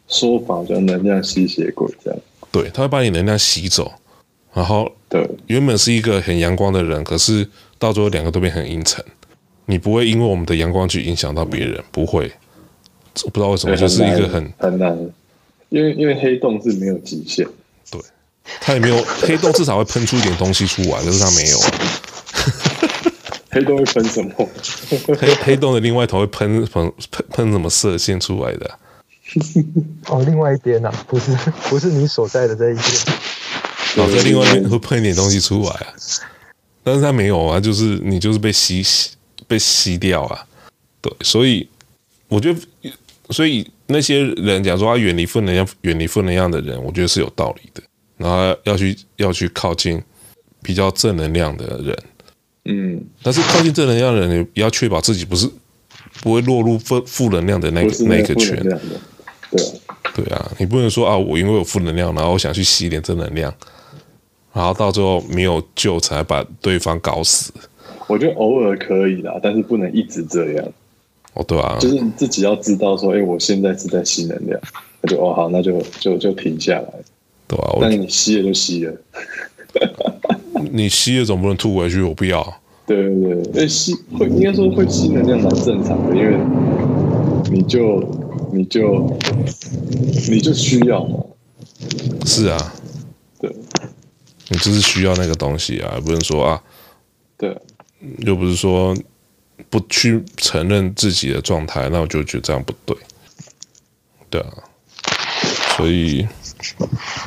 [0.07, 2.19] 说法叫能量吸血鬼这样。
[2.51, 3.91] 对，他会把你能量吸走。
[4.53, 9.03] 然后，对，原本是一个很阳光的人，可是到最后两个都变很阴沉。
[9.65, 12.31] 你不会因为我们的阳光去影响到别人，不会。
[13.23, 14.97] 我不知道为什么，就是一个很很难，
[15.69, 17.45] 因为因为黑洞是没有极限。
[17.91, 18.01] 对，
[18.59, 21.57] 它也没有 黑洞，至少会喷出一点东西出来，可是它没有。
[23.51, 24.49] 黑洞会喷什么？
[25.19, 28.79] 黑黑洞的另外一头会喷喷喷喷什么射线出来的？
[30.09, 31.31] 哦，另外一边啊，不是
[31.69, 32.85] 不是你所在的这一边。
[33.95, 35.93] 然后在另外一边会喷一点东西出来啊，
[36.84, 39.12] 但是它没有啊，就是你就是被吸吸
[39.47, 40.45] 被吸掉啊，
[41.02, 41.67] 对，所以
[42.28, 42.91] 我觉得，
[43.32, 47.82] 所以那些人讲说他远离负能量，远离负能量的人，我觉得是有道理的。
[48.17, 50.02] 然后要去要去靠近
[50.62, 52.04] 比较正能量的人，
[52.65, 55.49] 嗯，但是靠近正能量的人，也要确保自己不是
[56.21, 58.62] 不会落入负负能量的那个那，那个圈，
[59.52, 59.63] 对
[60.13, 63.54] 对啊，你不能说啊，我因为有负能量，然后我想去吸一点正能量。
[64.59, 67.49] 然后到最后没有救，才把对方搞死。
[68.07, 70.67] 我觉得偶尔可以啦，但是不能一直这样。
[71.33, 74.59] 哦，对啊，就是自己要知道说，哎，我现在是在吸能量，
[74.99, 76.89] 那就哦好，那就就就停下来。
[77.47, 78.93] 对啊，但你吸了就吸了，
[80.73, 82.45] 你吸了总不能吐回去，我不要。
[82.85, 86.37] 对对对，因为吸会应该说会吸能量蛮正常的，因为
[87.49, 88.03] 你就
[88.51, 89.17] 你就
[90.29, 91.17] 你就需要嘛。
[92.25, 92.73] 是啊。
[94.51, 96.63] 你就是需要那个东西啊，不能说啊，
[97.38, 97.55] 对，
[98.19, 98.97] 又不是说
[99.69, 102.97] 不去承认自己的状态，那我就觉得这样不对，
[104.27, 104.51] 对啊，
[105.77, 106.27] 所以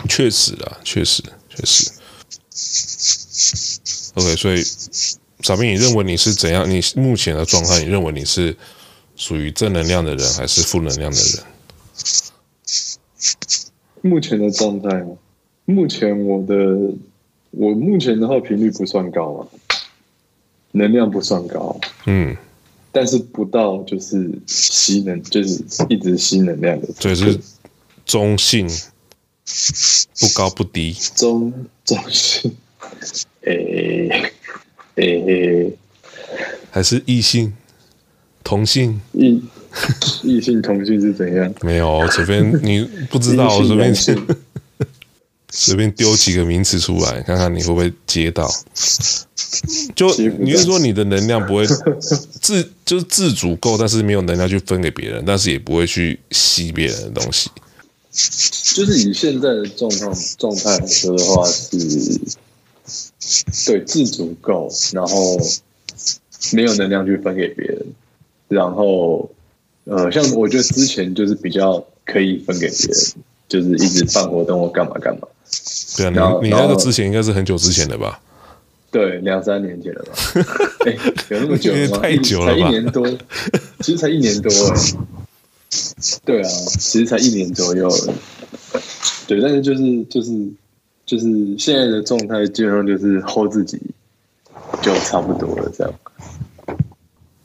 [0.08, 1.92] 确实啊，确实确实
[4.14, 4.61] ，OK，所以
[5.42, 6.68] 小兵，你认为你是怎样？
[6.68, 8.56] 你目前的状态，你认为你是
[9.14, 11.44] 属于正能量的人，还是负能量的人？
[14.00, 15.04] 目前的状态，
[15.66, 16.92] 目前我的。
[17.52, 19.40] 我目前的话频率不算高啊，
[20.72, 22.34] 能量不算高，嗯，
[22.90, 27.38] 但是不到就是吸能，就是一直吸能量的，所以是
[28.06, 28.66] 中性，
[30.18, 31.52] 不高不低，中
[31.84, 32.56] 中性，
[33.42, 34.32] 诶
[34.94, 35.72] 诶，
[36.70, 37.52] 还是异性，
[38.42, 39.42] 同性，异
[40.22, 41.52] 异性同性是怎样？
[41.60, 43.62] 没有，随便你不知道， 我
[43.92, 44.36] 随便。
[45.54, 48.50] 随便丢几个名词出来，看看你会不会接到。
[49.94, 51.66] 就你是说你的能量不会
[52.40, 57.50] 自就是自足够，但是没有能量去分给别人，但是也不会去吸别人的东西。
[58.74, 62.18] 就是以现在的状况状态来说的话，是
[63.66, 65.38] 对自足够，然后
[66.52, 67.86] 没有能量去分给别人。
[68.48, 69.30] 然后
[69.84, 73.14] 呃，像我觉得之前就是比较可以分给别人，
[73.48, 75.28] 就是一直办活动或干嘛干嘛。
[75.96, 78.20] 对啊，你你那个之前应该是很久之前的吧？
[78.90, 80.12] 对，两三年前了吧？
[80.84, 80.98] 哎、欸，
[81.30, 81.98] 有那么久吗？
[81.98, 82.60] 太久了吧？
[82.62, 83.06] 才一年多，
[83.80, 84.50] 其实才一年多。
[86.24, 87.88] 对啊，其实才一年左右。
[89.26, 90.30] 对，但是就是就是
[91.06, 91.24] 就是
[91.58, 93.80] 现在的状态，基本上就是 hold 自己
[94.82, 95.94] 就差不多了，这样。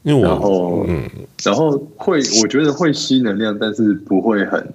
[0.04, 1.10] 因为我然后嗯，
[1.43, 4.74] 然后会，我觉得会吸能量，但是不会很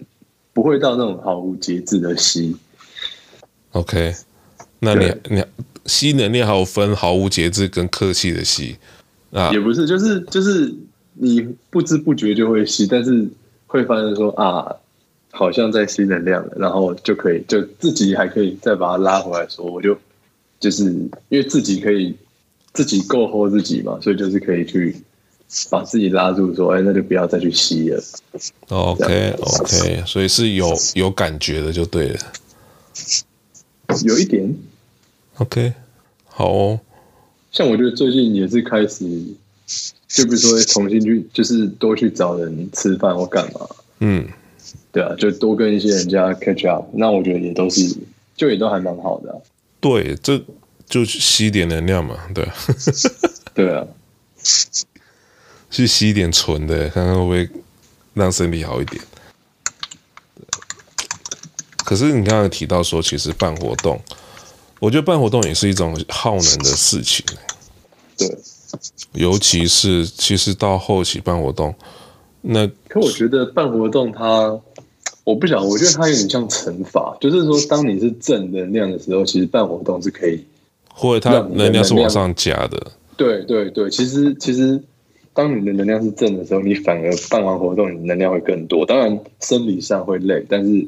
[0.52, 2.56] 不会到那种毫无节制的吸。
[3.72, 4.14] OK，
[4.80, 5.44] 那你你
[5.86, 8.76] 吸能量还有分毫无节制跟客气的吸，
[9.32, 10.72] 啊，也不是，就是就是
[11.14, 13.26] 你不知不觉就会吸，但是
[13.66, 14.76] 会发现说啊，
[15.30, 19.96] 好像在吸能量了，然后就可以就自己还可以再把它拉回来说，我就
[20.60, 22.14] 就是因为自己可以
[22.72, 24.94] 自己够 hold 自己嘛，所以就是可以去
[25.70, 28.02] 把自己拉住，说哎，那就不要再去吸了。
[28.68, 32.18] OK OK，所以是有有感觉的就对了，
[34.04, 34.54] 有一点
[35.38, 35.72] OK，
[36.26, 36.80] 好哦。
[37.50, 39.04] 像我觉得最近也是开始，
[40.08, 43.60] 就比如说重新去，就是多去找人吃饭或干嘛，
[44.00, 44.26] 嗯，
[44.90, 47.96] 对啊，就多跟一些人家 catch up，那我觉得也都是，
[48.36, 49.36] 就也都还蛮好的啊。
[49.80, 50.42] 对，这
[50.86, 52.46] 就吸点能量嘛，对，
[53.54, 53.86] 对啊，
[55.70, 57.48] 去吸一点纯的，看看会不会
[58.14, 59.02] 让身体好一点。
[61.84, 64.00] 可是你刚刚提到说，其实办活动。
[64.80, 67.24] 我觉得办活动也是一种耗能的事情，
[68.18, 68.28] 对，
[69.12, 71.72] 尤其是其实到后期办活动，
[72.40, 74.58] 那可我觉得办活动它，
[75.22, 80.44] 我不想，我觉得它有点像惩罚，就是说，当你是正能量的时候，其实办活动是可以，
[80.92, 82.90] 或者它能量是往上加的。
[83.16, 84.82] 对对对，其实其实
[85.32, 88.84] 当你的能量是正的时候，你反而办完活动，你能量会更多。
[88.84, 90.84] 当然生理上会累，但是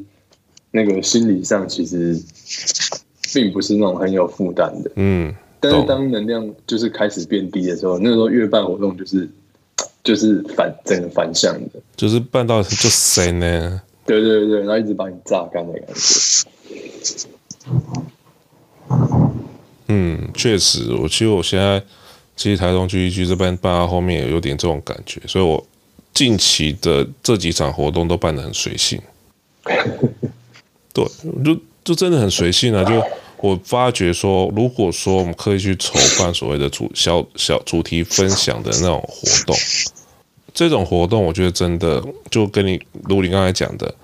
[0.74, 2.20] 那个心理上其实。
[3.32, 9.28] 并不是那种很有负担的，嗯，但是当能量就是开始变低的时候，那时候月办活动就是
[10.04, 13.82] 就是反整个反向的，就是办到就谁呢？
[14.06, 16.48] 对对对，然后一直把你榨干的感觉。
[19.88, 21.82] 嗯，确实，我其实我现在
[22.36, 25.66] 其实台中区一区这边办到后面也有点这种感觉，所以我
[26.12, 29.02] 近期的这几场活动都办得很随性。
[30.94, 31.04] 对，
[31.44, 33.02] 就就真的很随性啊，就。
[33.38, 39.54] 我发觉说，如果说我们可以去筹办所谓的主小小主题分享的那种活动，
[40.54, 43.94] 这种活动我觉得真的就跟你如你刚才讲的，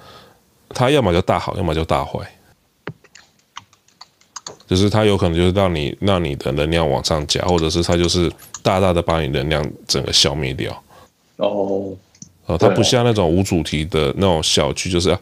[0.74, 2.18] 它要么就大好，要么就大坏，
[4.68, 8.31] 就是它有可能就是让你让你的能量往上加，或者是它就是
[8.62, 10.70] 大大的把你能量整个消灭掉。
[11.37, 11.96] 哦，
[12.44, 15.16] 哦，它不像那种无主题的那种小区，就是。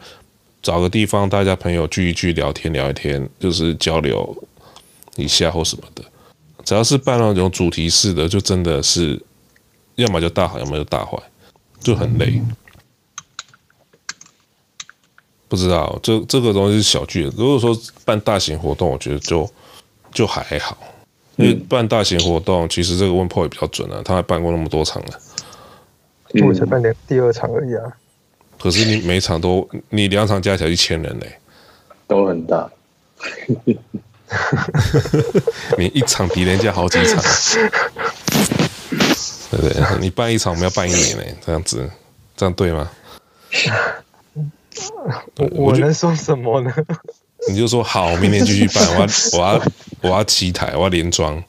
[0.61, 4.35] 找个地方，大家朋友聚一聚，聊天聊一天，就是交流
[5.15, 6.03] 一下或什么的。
[6.65, 9.19] 只要是办那种主题式的，就真的是
[9.95, 11.17] 要么就大好，要么就大坏，
[11.79, 12.41] 就很累。
[15.47, 17.23] 不知道这这个东西是小聚。
[17.35, 19.49] 如果说办大型活动，我觉得就
[20.11, 20.77] 就还好，
[21.37, 25.19] 因为办大型活动，其实这个问 Paul 也比较准啊，他还办过那么多场了。
[26.45, 27.97] 我才办的第二场而已啊。
[28.59, 31.37] 可是你每场都，你两场加起来一千人嘞，
[32.07, 32.69] 都很大。
[35.77, 37.21] 你一场比人家好几场，
[39.49, 39.73] 对不对？
[39.99, 41.89] 你办一场，我们要办一年嘞，这样子，
[42.37, 42.89] 这样对吗？
[45.37, 46.73] 我我能说什么呢？
[47.47, 48.85] 你就说好，明年继续办。
[48.95, 49.61] 我要我要
[50.01, 51.41] 我要七台，我要连装。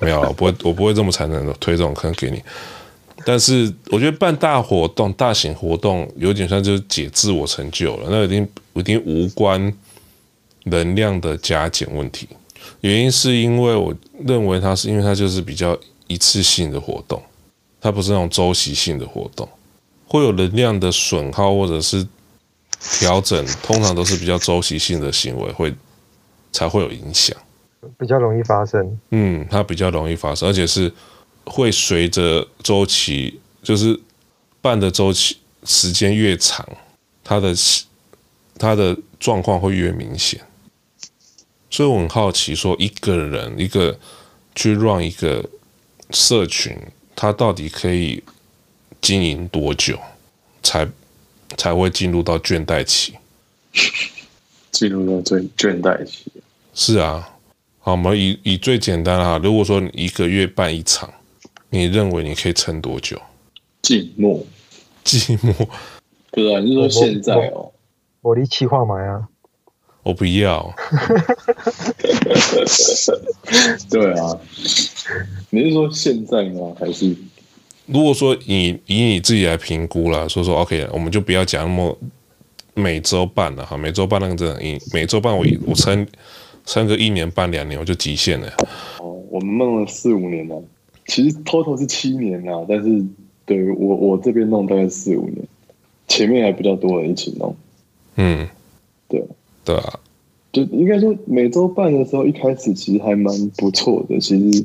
[0.00, 2.42] 没有，我不会，我不会这么残忍的推这种坑给你。
[3.24, 9.72] 但是我觉得办大活动、大型活动有点像就是解自我成就了，那已经已经无关
[10.64, 12.28] 能量的加减问题。
[12.80, 13.92] 原因是因为我
[14.24, 15.76] 认为它是因为它就是比较
[16.06, 17.20] 一次性的活动，
[17.80, 19.48] 它不是那种周期性的活动，
[20.06, 22.06] 会有能量的损耗或者是
[23.00, 25.74] 调整，通常都是比较周期性的行为会
[26.52, 27.36] 才会有影响，
[27.98, 28.98] 比较容易发生。
[29.10, 30.92] 嗯，它比较容易发生，而且是。
[31.48, 33.98] 会随着周期，就是
[34.60, 36.66] 办的周期时间越长，
[37.24, 37.54] 它的
[38.58, 40.40] 它的状况会越明显。
[41.70, 43.98] 所以我很好奇，说一个人一个
[44.54, 45.44] 去 run 一个
[46.10, 46.76] 社群，
[47.14, 48.22] 他到底可以
[49.00, 49.98] 经营多久，
[50.62, 50.88] 才
[51.56, 53.14] 才会进入到倦怠期？
[54.70, 56.30] 进入到最倦怠期？
[56.74, 57.28] 是啊，
[57.80, 61.12] 好，我们以以最简单啊，如果说你一个月办一场。
[61.70, 63.20] 你认为你可以撑多久？
[63.82, 64.42] 寂寞，
[65.04, 65.54] 寂寞。
[66.30, 67.72] 对啊，你是说现在哦？
[68.20, 69.28] 我离气化埋啊！
[70.02, 70.74] 我不要。
[73.90, 74.38] 对啊，
[75.50, 76.74] 你是说现在吗？
[76.78, 77.16] 还是
[77.86, 81.96] 如果说以以你自己来评估了，说说 OK，我们就不要讲那么
[82.74, 86.06] 每周半了哈，每周半那个真的，你每周半我我撑
[86.64, 88.52] 撑个一年半两年我就极限了。
[88.98, 90.62] 哦，我们弄了四五年了。
[91.08, 93.04] 其实 total 是七年呐，但是
[93.44, 95.38] 对我我这边弄大概四五年，
[96.06, 97.56] 前面还比较多人一起弄。
[98.14, 98.46] 嗯，
[99.08, 99.24] 对
[99.64, 99.98] 对啊，
[100.52, 104.20] 就应该说每周办的时候，一开始其实还蛮不错的。
[104.20, 104.64] 其实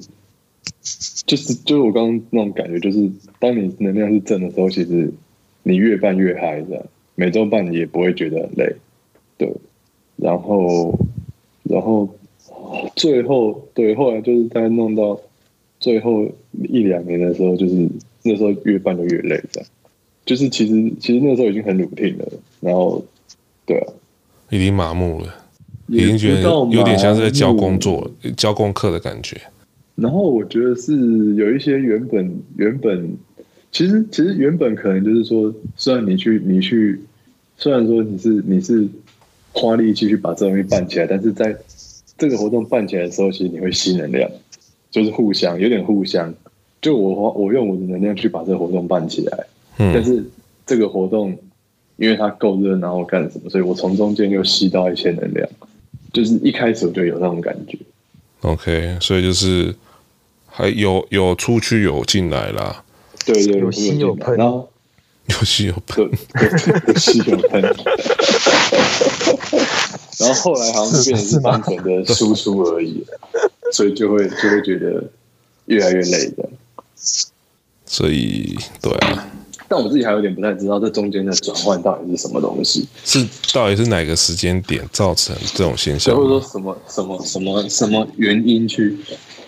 [1.26, 5.12] 就是就是我刚刚那种感觉，就是当你能量是正的时候，其实
[5.64, 6.84] 你越办越嗨，这样
[7.16, 8.76] 每周办也不会觉得很累，
[9.38, 9.52] 对。
[10.16, 10.98] 然后，
[11.64, 12.08] 然后
[12.96, 15.20] 最后对，后来就是在弄到
[15.84, 16.26] 最后
[16.70, 17.90] 一两年的时候，就是
[18.24, 19.70] 那时候越办就越累，这样。
[20.26, 22.26] 就是其实其实那时候已经很 routine 了，
[22.62, 23.04] 然后
[23.66, 23.92] 对啊，
[24.50, 25.36] 已经麻木了，
[25.88, 29.36] 已经觉得有点像是在教工作、教功课的感觉。
[29.96, 33.18] 然后我觉得是有一些原本原本，
[33.74, 36.98] 其实其实原本可能就是说，虽然你去你去，
[37.58, 38.88] 虽然说你是你是
[39.52, 41.54] 花力气去把这东西办起来，但是在
[42.18, 44.32] 这个活动办起来的时候，其实你会吸能量，
[44.94, 46.34] 就是互相有点互相。
[46.82, 49.46] 就我我用我的能量去把这个活动办起来，
[49.78, 50.22] 嗯，但是
[50.66, 51.38] 这个活动
[51.96, 55.50] 因为它够热，然后干什么，所以我从中间又吸到一些能量，
[56.12, 57.78] 就是一开始我就有那种感觉。
[58.42, 59.74] OK，所以就是
[60.46, 62.84] 还有有出去有进来啦，
[63.26, 64.70] 对对，有吸 有喷，然后
[65.28, 66.06] 有吸有喷，
[66.88, 67.62] 有吸有喷，
[70.20, 73.02] 然后后来好像就变成是单纯的输出而已，
[73.74, 75.04] 所以就会就会觉得
[75.66, 76.48] 越来越累的，
[77.86, 79.28] 所以对啊。
[79.68, 82.88] 但我自己还有点不太知道，这中间的转换到底是什么东西？
[83.04, 86.16] 是到底是哪个时间点造成这种现象？
[86.16, 88.96] 或者说什么什么什么什么原因去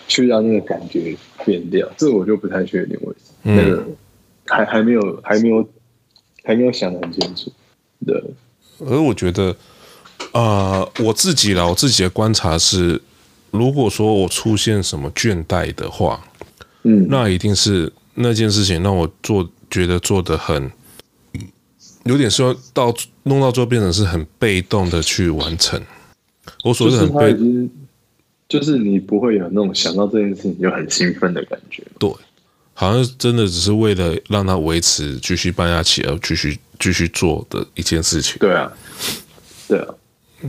[0.08, 1.88] 去让那个感觉变掉？
[1.96, 3.32] 这我就不太确定为什么。
[3.44, 3.86] 嗯、那个
[4.46, 5.68] 还还没有还没有
[6.42, 7.52] 还没有想得很清楚。
[8.04, 8.20] 对。
[8.80, 9.56] 而我觉得，
[10.32, 13.00] 啊、呃，我自己啦，我自己的观察是，
[13.56, 16.22] 如果说我出现什么倦怠的话，
[16.84, 19.48] 嗯，那一定是那件事情让我做。
[19.68, 20.70] 觉得做的很，
[22.04, 22.94] 有点说到
[23.24, 25.78] 弄到最后变成是很被动的去完成。
[26.62, 27.68] 我说的很被动，
[28.48, 31.82] 就是你不会有那种想到这件事情就很兴奋的感觉。
[31.98, 32.08] 对，
[32.74, 38.36] 好像真的只是为了让他维持继续办下去而继续继续做的一件事情。
[38.38, 38.72] 对啊，
[39.66, 39.94] 对啊。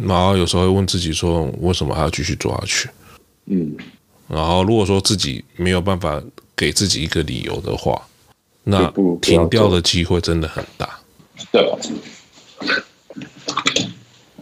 [0.03, 2.87] 然后有时候会问自己说，为什么还要继续做下去？
[3.47, 3.75] 嗯。
[4.27, 6.21] 然后如果说自己没有办法
[6.55, 7.99] 给自己一个理由的话。
[8.69, 8.91] 那
[9.21, 10.99] 停掉的机会真的很大，
[11.53, 11.77] 对吧？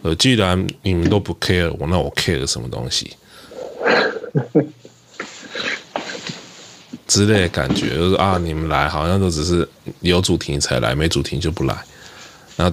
[0.02, 3.12] 呃，既然你们都不 care 我，那我 care 什么东西？
[7.06, 9.68] 之类的感觉就是啊，你们来好像都只是
[10.00, 11.84] 有主题才来，没主题就不来。
[12.56, 12.68] 那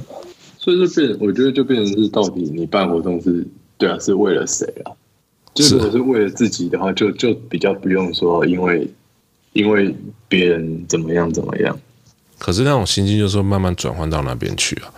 [0.57, 3.45] 所以就变，我觉得就变成是到底你办活动是
[3.77, 4.91] 对啊，是为了谁啊？
[5.53, 8.87] 就是如果是为了自己的话，就就比较不用说因为。
[9.53, 9.95] 因为
[10.27, 11.79] 别人怎么样怎么样，
[12.39, 14.91] 可是那种心境就是慢慢转换到那边去啊。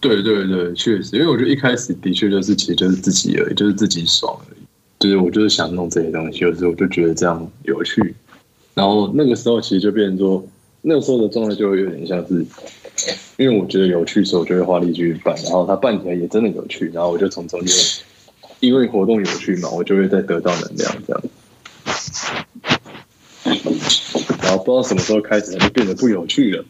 [0.00, 4.64] 对对对，确实，因为我觉得一开始的确就是，其实就是自己而已，就是自己爽而已。
[4.98, 8.02] 就是我就是想弄这些东西，有时候我就觉得这样有趣。
[8.74, 10.44] 然后那个时候其实就变成说，
[10.82, 12.44] 那个时候的状态就会有点像是，
[13.36, 15.36] 因为我觉得有趣，所以我就会花力去办。
[15.44, 18.04] 然后他办起来也真的有趣，然后我就从中间，
[18.60, 21.22] 因为活动有趣嘛，我就会再得到能量，这样。
[24.42, 26.64] 然后不知道什么时候开始，它就变得不有趣了。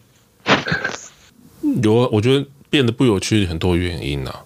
[1.82, 4.45] 有，我觉得变得不有趣很多原因啊。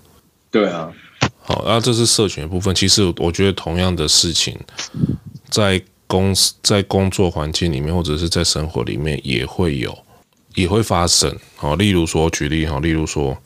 [0.51, 0.93] 对啊，
[1.41, 2.75] 好，然后这是社群的部分。
[2.75, 4.59] 其实我觉得同样的事情，
[5.49, 9.97] 在公司、在工作环境里面，或者是在生活里面，也会有，
[10.55, 11.37] 也会发生。
[11.57, 13.37] 好，例如说举例哈，例如说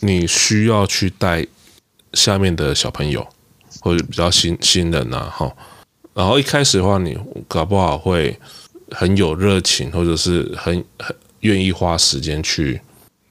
[0.00, 1.46] 你需要去带
[2.12, 3.26] 下面的小朋友，
[3.84, 5.54] 或者比较新新人呐，哈。
[6.14, 7.16] 然后一开始的话，你
[7.46, 8.36] 搞不好会。
[8.90, 12.80] 很有热情，或者是很很愿意花时间去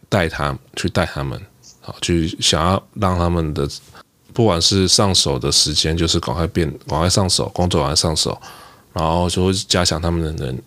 [0.10, 1.39] 带他，去带他们，
[1.80, 3.70] 好，去想要让他们的
[4.34, 8.38] 不管是上手的时间，就是赶快变，赶快上手，工作赶快上手，
[8.91, 10.62] 然后就会加强他们的人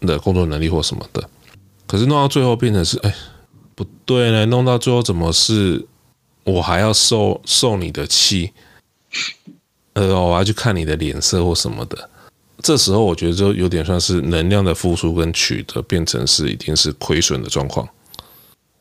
[0.00, 1.28] 的工作能力或什么的。
[1.86, 3.14] 可是弄到最后变成是，哎，
[3.74, 5.84] 不对呢，弄到最后怎么是
[6.44, 8.52] 我还要受受你的气？
[9.94, 12.08] 呃，我要去看你的脸色或什么的。
[12.62, 17.88] 这时候我觉得就有点算是能量的付出跟取得变成是一定是亏损的状况。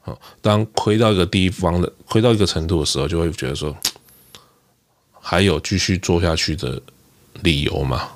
[0.01, 3.75] 好，当亏到一个地方的亏到一个程度的时候，就会觉得说
[5.19, 6.81] 还有继续做下去的
[7.41, 8.09] 理由嘛？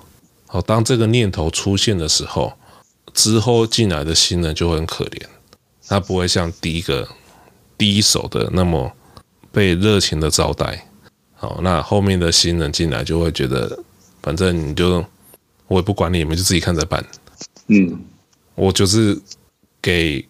[0.45, 2.53] 好，当这个念头出现的时候，
[3.13, 5.25] 之后进来的新人就很可怜，
[5.87, 7.07] 他不会像第一个
[7.77, 8.91] 第一手的那么
[9.51, 10.87] 被热情的招待。
[11.47, 13.77] 好，那后面的新人进来就会觉得，
[14.21, 15.05] 反正你就。
[15.67, 17.03] 我也不管你，你们就自己看着办。
[17.69, 17.99] 嗯，
[18.53, 19.19] 我就是
[19.81, 20.23] 给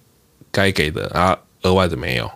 [0.50, 2.32] 该给的啊，额外的没有。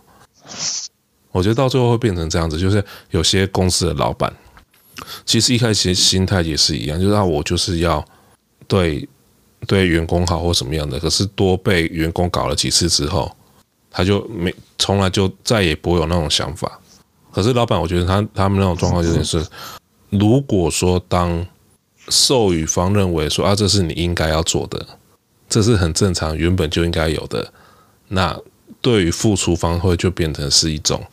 [1.32, 4.36] 我觉得到最后会变成这样子，就是有些公司的老板，
[5.26, 8.04] 其实一开始心态也是一样，就是啊，我就是要
[8.68, 9.08] 对
[9.66, 13.34] 对员工好或什么样的，可是多被员工搞了几次之后，
[13.90, 16.78] 他就没从来就再也不会有那种想法。
[17.32, 19.46] 可是老板，我觉得他他们那种状况就是，
[20.10, 21.46] 如果说当
[22.10, 24.86] 授予方认为说啊，这是你应该要做的，
[25.48, 27.54] 这是很正常，原本就应该有的，
[28.08, 28.36] 那
[28.82, 31.04] 对于付出方会就变成是一种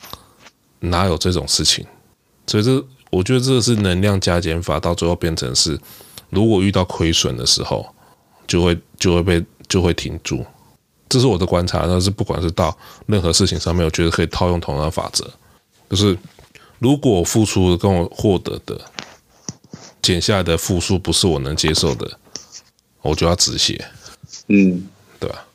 [0.80, 1.84] 哪有这种事情？
[2.46, 5.78] 所以这我觉得这是能量加减法，到最后变成是，
[6.30, 7.84] 如果遇到亏损的时候，
[8.46, 10.44] 就会就会被就会停住。
[11.08, 15.28] 这是我的观察，但是不管是到任何事情上面，我觉得可以套用同样的法则。
[15.88, 16.18] 就是，
[16.80, 18.80] 如果付出跟我获得的
[20.02, 22.18] 减下来的负数不是我能接受的，
[23.02, 23.84] 我就要止血。
[24.48, 24.86] 嗯，
[25.20, 25.46] 对吧？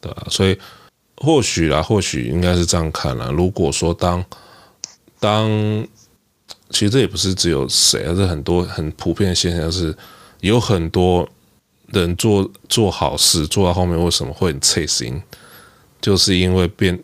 [0.00, 0.26] 对吧？
[0.30, 0.58] 所以
[1.16, 3.30] 或许啦，或许应该是这样看啦。
[3.30, 4.24] 如果说当
[5.18, 5.48] 当，
[6.70, 9.96] 其实这也不是只有谁，而是很多很普遍的现象是，
[10.40, 11.28] 有很多
[11.86, 15.22] 人做做好事做到后面为什么会很脆心，
[16.00, 17.02] 就是因为变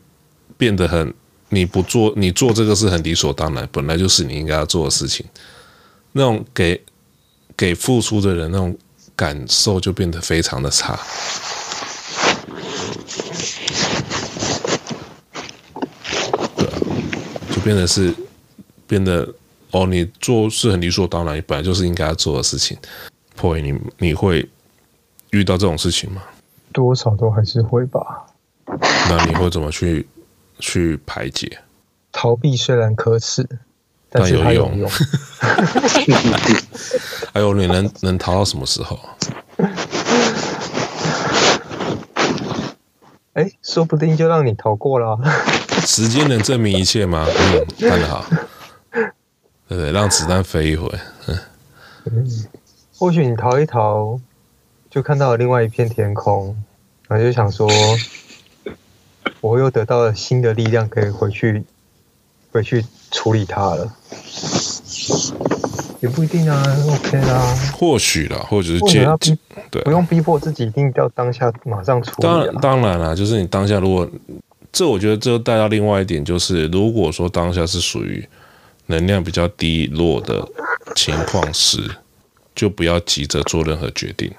[0.58, 1.14] 变得很。
[1.54, 5.24] 你不做，你做这个是很理所当然，本来就是你应该要做的事情。
[6.10, 6.82] 那种给
[7.56, 8.76] 给付出的人那种
[9.14, 10.98] 感受就变得非常的差，
[16.56, 16.74] 对啊，
[17.54, 18.12] 就变得是
[18.86, 19.32] 变得
[19.70, 22.76] 哦，你做是很理所当然，你本来就是应该要做的事情。
[23.36, 24.48] 破你你会
[25.30, 26.22] 遇到这种事情吗？
[26.72, 28.26] 多少都还是会吧。
[29.08, 30.06] 那你会怎么去？
[30.58, 31.58] 去排解，
[32.12, 33.46] 逃避虽然可耻，
[34.08, 34.88] 但有用。
[37.32, 38.98] 还有 你能能逃到什么时候？
[43.34, 45.18] 哎，说不定就让你逃过了。
[45.84, 47.26] 时间能证明一切吗？
[47.28, 48.24] 嗯，看得好。
[49.66, 50.88] 对对，让子弹飞一回。
[51.26, 52.46] 嗯，
[52.96, 54.20] 或许你逃一逃，
[54.88, 56.56] 就看到了另外一片天空，
[57.08, 57.68] 然后就想说。
[59.40, 61.62] 我又得到了新的力量，可以回去，
[62.52, 63.92] 回去处理它了。
[66.00, 67.56] 也不一定啊，OK 啊。
[67.78, 69.08] 或许啦，或者是接
[69.70, 72.16] 对，不用逼迫自己一定要当下马上处理。
[72.20, 74.06] 当然，当然啦，就是你当下如果
[74.70, 78.26] 这，我觉得这带到另外一点，就是如果说当下是属于
[78.86, 80.46] 能量比较低落的
[80.94, 81.80] 情况时，
[82.54, 84.30] 就不要急着做任何决定，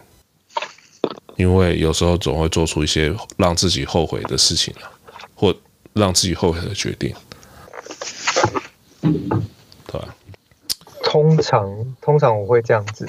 [1.35, 4.91] 因为有时候总会做出一些让自己后悔的事情啊。
[5.37, 5.53] 或
[5.91, 7.13] 让自己后悔的决定，
[9.01, 10.15] 对吧？
[11.03, 13.05] 通常，通常我会这样子。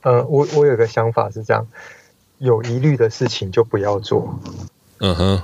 [0.00, 1.66] 呃，我我有个想法是这样：
[2.38, 4.40] 有疑虑的事情就不要做。
[5.00, 5.42] 嗯哼，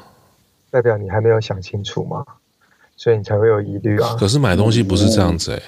[0.70, 2.25] 代表你还没有想清楚嘛，
[2.97, 4.16] 所以你才会有疑虑啊。
[4.18, 5.62] 可是买东西不是这样子哎、欸。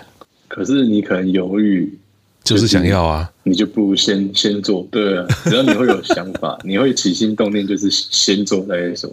[0.49, 1.99] 可是你可能犹豫，
[2.47, 4.87] 就是想要啊，你就不如先先做。
[4.91, 9.13] 对啊， 只要你会有想法， 你会起心动念，就是先做再说。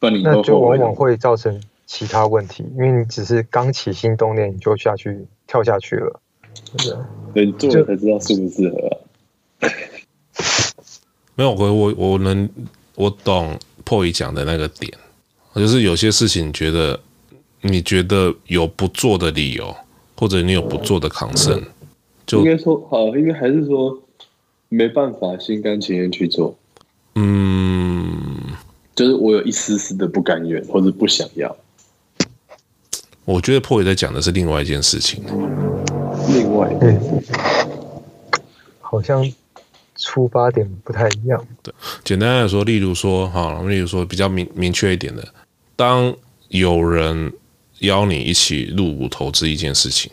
[0.00, 6.20] 那就往往会造成其他问题，因为你只是刚起心动念，你就下去跳下去了，
[6.76, 7.46] 对啊对？
[7.46, 8.90] 对，做了才知道适不适合啊。
[11.34, 12.48] 没有，我我我能
[12.94, 14.92] 我懂破译讲的那个点，
[15.54, 16.98] 就是有些事情，觉得
[17.62, 19.74] 你觉得有不做的理由，
[20.16, 21.60] 或者你有不做的抗生，
[22.26, 24.02] 就应该说好，应该还是说
[24.68, 26.56] 没办法心甘情愿去做，
[27.14, 27.86] 嗯。
[28.94, 31.54] 就是我有一丝丝的不甘愿，或者不想要。
[33.26, 35.22] 我觉得破也在讲的是另外一件事情。
[36.28, 36.96] 另外，对，
[38.80, 39.30] 好像
[39.96, 41.46] 出发点不太一样。
[41.62, 41.74] 对，
[42.04, 45.28] 简单来说，例如说，哈，例如说比较明明确一点的，
[45.76, 46.16] 当
[46.48, 47.30] 有人
[47.80, 50.10] 邀你一起入股投资一件事情，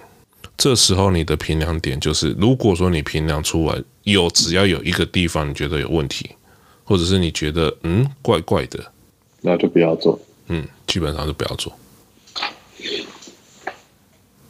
[0.58, 6.30] 这时候你的评量点就是，如果说你评量出来有，只要有一个地方你觉得有问题。
[6.86, 8.91] 或者是你觉得嗯怪怪的，
[9.39, 10.20] 那就不要做。
[10.47, 11.72] 嗯，基本上就不要做。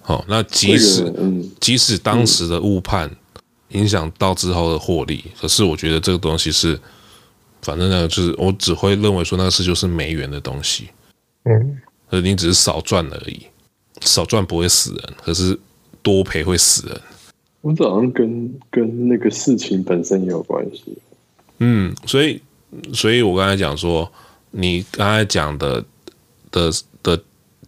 [0.01, 3.07] 好，那即使、嗯、即使当时的误判
[3.69, 6.77] 影响到之后的获利，嗯、可是我觉得这个东西是，
[7.61, 10.89] 反正呢，就是我只会认为说那个是就是没缘的东西。
[11.43, 13.45] 嗯，而你只是少赚而已，
[14.01, 15.57] 少赚不会死人，可是
[16.03, 17.01] 多赔会死人。
[17.61, 20.95] 我这好像跟跟那个事情本身也有关系。
[21.59, 22.41] 嗯，所以，
[22.93, 24.11] 所以我刚才讲说，
[24.51, 25.83] 你刚才讲的
[26.51, 26.69] 的
[27.01, 27.19] 的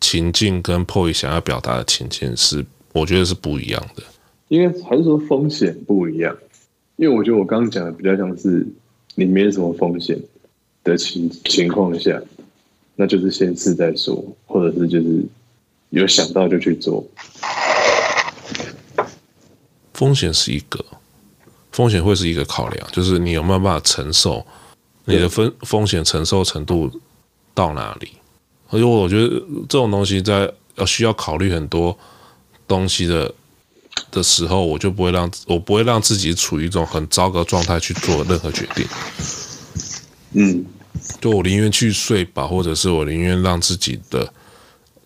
[0.01, 4.03] 情境跟 POY 想要表达的情境是，我觉得是不一样的。
[4.49, 6.36] 应该还是说风险不一样，
[6.97, 8.67] 因为我觉得我刚刚讲的比较像是
[9.15, 10.19] 你没什么风险
[10.83, 12.21] 的情情况下，
[12.95, 15.23] 那就是先试再说，或者是就是
[15.91, 17.03] 有想到就去做。
[19.95, 20.83] 风险是一个。
[21.71, 24.45] 风险会是一个考量，就是你有没有办法承受，
[25.03, 26.89] 你的风风险承受程度
[27.53, 28.13] 到哪里？
[28.69, 29.27] 而且我觉得
[29.67, 31.97] 这种东西在要需要考虑很多
[32.65, 33.29] 东西的
[34.09, 38.87] 的时候，我就不会让我不会让自己处于一种很糟糕状态去做任何决定。
[40.31, 40.65] 嗯，
[41.19, 44.33] 就我宁愿去睡吧，或者是我宁愿让自己的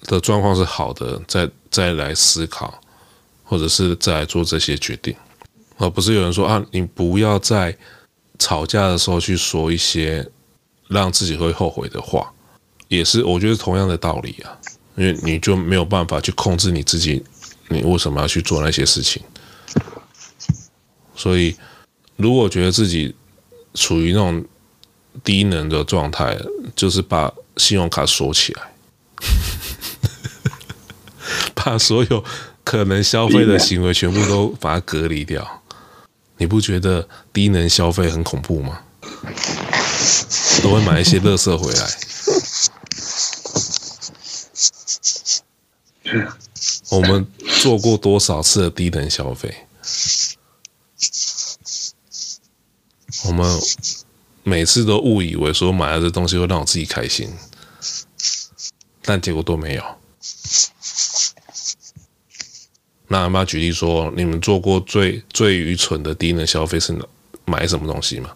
[0.03, 2.79] 的状况是好的，再再来思考，
[3.49, 5.15] 或者是再来做这些决定。
[5.77, 7.75] 而不是有人说啊，你不要在
[8.37, 10.29] 吵架的时候去说一些
[10.87, 12.31] 让自己会后悔的话。
[12.87, 14.57] 也是，我觉得同样的道理啊，
[14.95, 17.23] 因为你就没有办法去控制你自己，
[17.69, 19.23] 你为什么要去做那些事情？
[21.15, 21.55] 所以，
[22.17, 23.15] 如果觉得自己
[23.73, 24.45] 处于那种
[25.23, 26.37] 低能的状态，
[26.75, 28.73] 就是把信用卡锁起来，
[31.53, 32.23] 把所有
[32.69, 35.63] 可能消费的行为全部都把它隔离掉。
[36.37, 38.81] 你不觉得低能消费很恐怖吗？
[40.61, 41.89] 都会买一些垃圾回来。
[46.91, 47.25] 我们
[47.59, 49.65] 做过多少次的低能消费？
[53.25, 53.59] 我们
[54.43, 57.33] 每次都误以为说买了这东西会让我自己开心，
[59.01, 59.83] 但结果都没有。
[63.09, 66.97] 那要不要举例说，你们做过最最愚蠢的低能消费是
[67.45, 68.29] 买什么东西吗？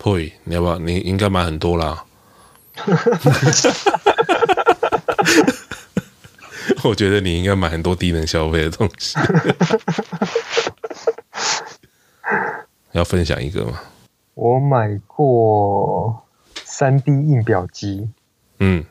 [0.00, 0.78] 会，你要不要？
[0.78, 2.04] 你应该买很多啦。
[6.84, 9.18] 我觉得你应该买很多低能消费的东西。
[12.92, 13.80] 要分享一个吗？
[14.34, 16.22] 我买过
[16.64, 18.08] 三 D 印表机。
[18.60, 18.84] 嗯，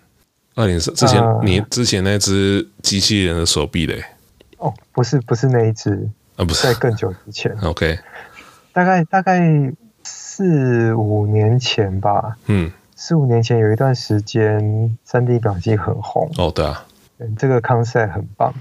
[0.60, 4.04] 那你是之前、呃、你之前那只机器人的手臂嘞？
[4.58, 7.56] 哦，不是，不是那一只啊，不是在更久之前。
[7.62, 8.00] OK，
[8.74, 9.40] 大概大概
[10.04, 12.36] 四五年前吧。
[12.48, 12.72] 嗯。
[12.96, 16.84] 四五年前有一段时间，三 D 表机很红哦，对啊，
[17.20, 18.52] 嗯这个 concept 很棒。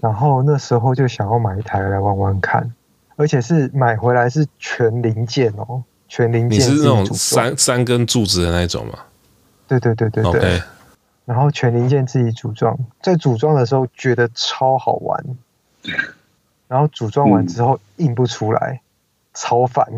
[0.00, 2.72] 然后那时候就想要买一台来玩玩看，
[3.16, 6.60] 而且是买回来是全零件哦，全零件。
[6.60, 8.92] 你是那种三三根柱子的那一种吗？
[9.68, 10.32] 对对对对对。
[10.40, 10.62] Okay.
[11.26, 15.24] 然后全零件自己组装，在组装的时候觉得超好玩，
[16.68, 18.84] 然后组装完之后印不出来，嗯、
[19.32, 19.88] 超烦。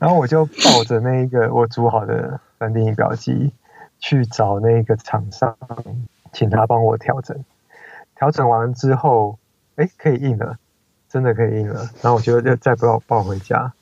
[0.00, 3.52] 然后我就抱着那个我组好的三 D 印表机
[4.00, 5.56] 去找那个厂商，
[6.32, 7.44] 请他帮我调整。
[8.16, 9.38] 调整完之后，
[9.76, 10.58] 哎，可以印了，
[11.08, 11.88] 真的可以印了。
[12.02, 13.72] 然后我就就再不要抱回家。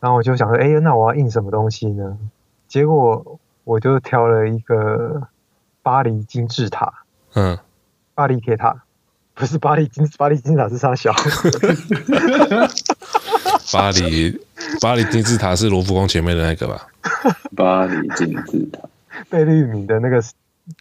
[0.00, 2.16] 然后我就想说，哎，那我要印什么东西呢？
[2.66, 5.28] 结果我就挑了一个
[5.82, 6.92] 巴黎金字塔。
[7.34, 7.58] 嗯，
[8.14, 8.82] 巴黎铁塔，
[9.34, 11.12] 不是巴黎金巴黎金字塔是啥小？
[13.72, 14.40] 巴黎。
[14.80, 16.86] 巴黎金字塔是罗浮宫前面的那个吧？
[17.56, 18.80] 巴黎金字塔，
[19.28, 20.22] 贝聿铭的那个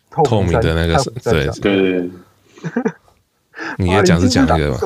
[0.09, 2.11] 透透明的那个是，对对。
[3.77, 4.77] 你要讲是讲那个吗？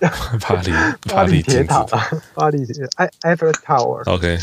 [0.46, 0.72] 巴黎
[1.12, 1.84] 巴黎铁塔，
[2.34, 2.64] 巴黎
[2.96, 4.08] 埃埃菲尔 Tower。
[4.12, 4.38] OK，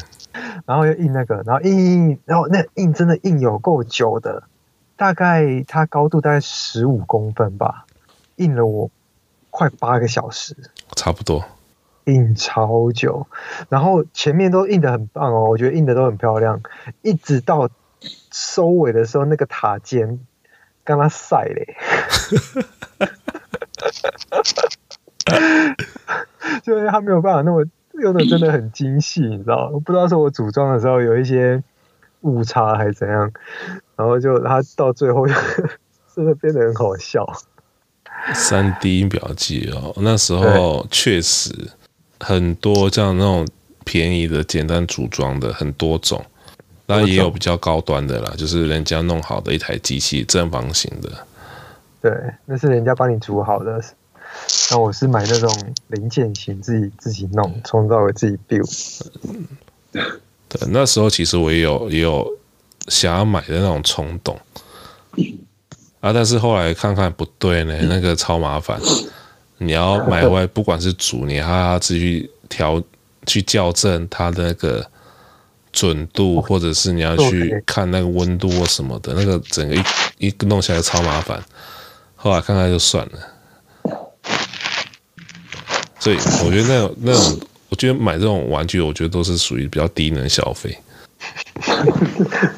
[0.65, 4.43] 然后又印那个，然后印印印，然后那印真的印有够久的，
[4.97, 7.85] 大概它高度大概十五公分吧，
[8.35, 8.89] 印了我
[9.49, 10.55] 快八个小时，
[10.95, 11.43] 差不多。
[12.05, 13.25] 印超久，
[13.67, 16.61] 然后前面都印的很棒哦，我觉得印的都很漂亮，
[17.01, 17.69] 一直到
[18.31, 20.19] 收尾的时候，那个塔尖
[20.83, 21.75] 刚刚晒嘞，
[26.63, 27.65] 就是他没有办法那么
[28.01, 29.69] 用的真的很精细，你知道？
[29.73, 31.61] 我不知道是我组装的时候有一些
[32.21, 33.31] 误差还是怎样，
[33.95, 35.33] 然后就他到最后就
[36.15, 37.25] 真的变得很好笑。
[38.33, 41.71] 三 D 印表记哦，那时候确实。
[42.17, 43.45] 很多像那种
[43.83, 46.25] 便宜的、简单组装的很多种，
[46.87, 51.09] 那也有比较高端的啦，就是人家弄好的一台机器，正方形的。
[52.05, 52.13] 对，
[52.45, 53.83] 那是人家帮你煮好的。
[54.69, 55.51] 那我是买那种
[55.87, 59.01] 零件型，自己自己弄，从头到尾自己 build。
[60.47, 62.31] 对，那时候其实我也有也有
[62.89, 64.39] 想要买的那种冲动
[65.99, 68.79] 啊，但是后来看看不对呢，那个超麻烦。
[69.57, 72.83] 你要买回来， 不管是煮，你还要自己去调、
[73.25, 74.85] 去校正它的那个
[75.71, 81.43] 准度，或者是你要去看那个温度或什么的，那个整个一一弄下来超麻烦。
[82.25, 83.19] 后来看看就算了。
[85.99, 90.75] 所以我觉得那种那种，我觉得买这种玩具，我觉得都是属于比较低能消费。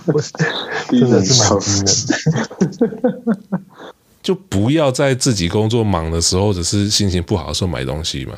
[0.06, 0.22] 我
[0.90, 1.68] 真的是蛮低
[3.04, 3.62] 能。
[4.24, 8.38] 就不要在自己工作忙的时候，或者是心情不好的时候买东西嘛，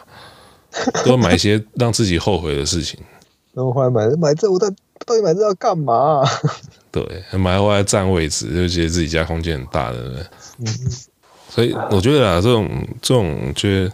[1.05, 2.99] 都要买一些让自己后悔的事情。
[3.53, 4.67] 然后后来买买这，我到
[5.05, 6.30] 到底买这要干嘛、啊？
[6.91, 10.25] 对，买回来占位置，就觉得自己家空间很大，对不对？
[10.65, 10.67] 嗯。
[11.50, 13.91] 所以我觉得啊，这种这种，觉得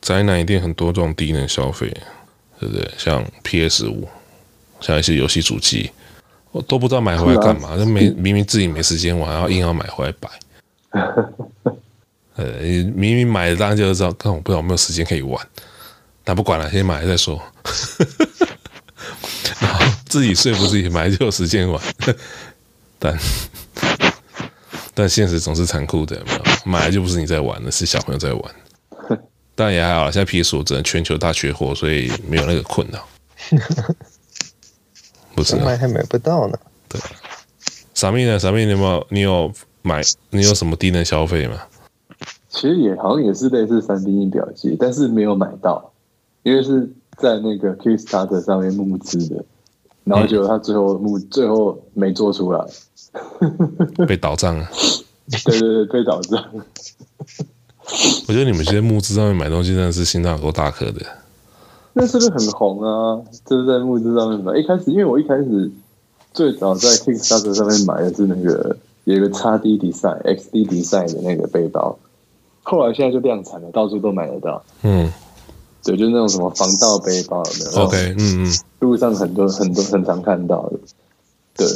[0.00, 1.88] 宅男一定很多这种低能消费，
[2.60, 2.88] 对不对？
[2.96, 4.08] 像 PS 五，
[4.80, 5.90] 像一些游戏主机，
[6.52, 10.30] 我都不知道买回来干嘛，就没明明自己没时间玩，然后硬要买回来摆。
[12.36, 12.44] 呃，
[12.94, 15.44] 明明买了当然就知道，但我不知道有没有时间可以玩。
[16.22, 17.42] 但不管了，先买了再说。
[19.60, 21.82] 然后自己说服自己买就有时间玩，
[22.98, 23.18] 但
[24.94, 26.45] 但现实总是残酷的，有没有？
[26.66, 28.42] 买来就不是你在玩的，是小朋友在玩。
[29.54, 33.08] 但也还好，现在 PS 五只能全球大缺货，所以没有那个困扰。
[35.34, 36.58] 不是买还买不到呢。
[36.88, 37.00] 对，
[37.94, 38.38] 傻妹呢？
[38.38, 39.06] 傻妹，你有没有？
[39.08, 39.52] 你有
[39.82, 40.02] 买？
[40.30, 41.62] 你有什么低能消费吗？
[42.48, 45.92] 其实也好像也是类似三 D 印表机，但是没有买到，
[46.42, 49.44] 因为是在那个 Kickstarter 上面募资的，
[50.04, 52.64] 然后结果他最后募、嗯、最后没做出来，
[54.06, 54.68] 被倒账了。
[55.30, 56.44] 对对对，被倒账。
[58.28, 61.00] 我觉得你们现在募资上面买东西真的是心脏够大颗的。
[61.92, 63.22] 那是不是很红啊？
[63.46, 64.56] 就是在木资上面买。
[64.56, 65.70] 一开始，因为我一开始
[66.34, 71.96] 最早在 Kickstarter 上面买的是那个有一个 XD Design、XD Design 的那个背包，
[72.64, 74.62] 后来现在就量产了，到处都买得到。
[74.82, 75.10] 嗯，
[75.84, 80.78] 对，就是那种什么防盗背包有没有，OK，嗯嗯，路上很多很多很常看到的。
[81.56, 81.66] 对，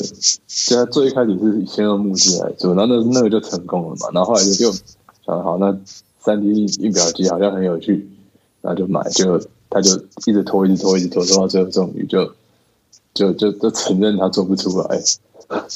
[0.47, 4.73] 就他最一开始是先用木质来做，然后那那个就成功了嘛，然后后来就就
[5.25, 5.77] 想好，那
[6.19, 8.07] 三 D 印表机好像很有趣，
[8.61, 12.31] 然后就买，就他就一直拖，一直拖，一直拖，拖到最后终于就
[13.15, 15.03] 就就就承认他做不出来，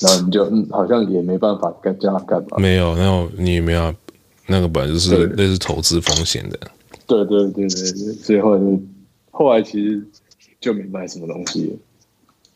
[0.00, 2.58] 然后你就嗯，好像也没办法跟叫他干嘛？
[2.58, 3.94] 没有，那种你没有
[4.46, 6.58] 那个本来就是类似投资风险的。
[7.06, 8.80] 对对对对对，所以后来就
[9.30, 10.02] 后来其实
[10.60, 11.78] 就没买什么东西。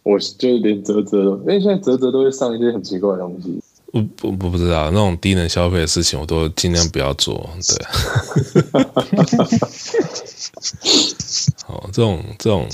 [0.09, 3.61] 我就是连泽泽，因为现在泽泽都会上一些很奇怪的东西。
[3.92, 7.50] 我我不不知道那种低能消费的事情，我都尽量不要做。
[7.68, 7.76] 对，
[11.68, 12.66] 哦，这种这种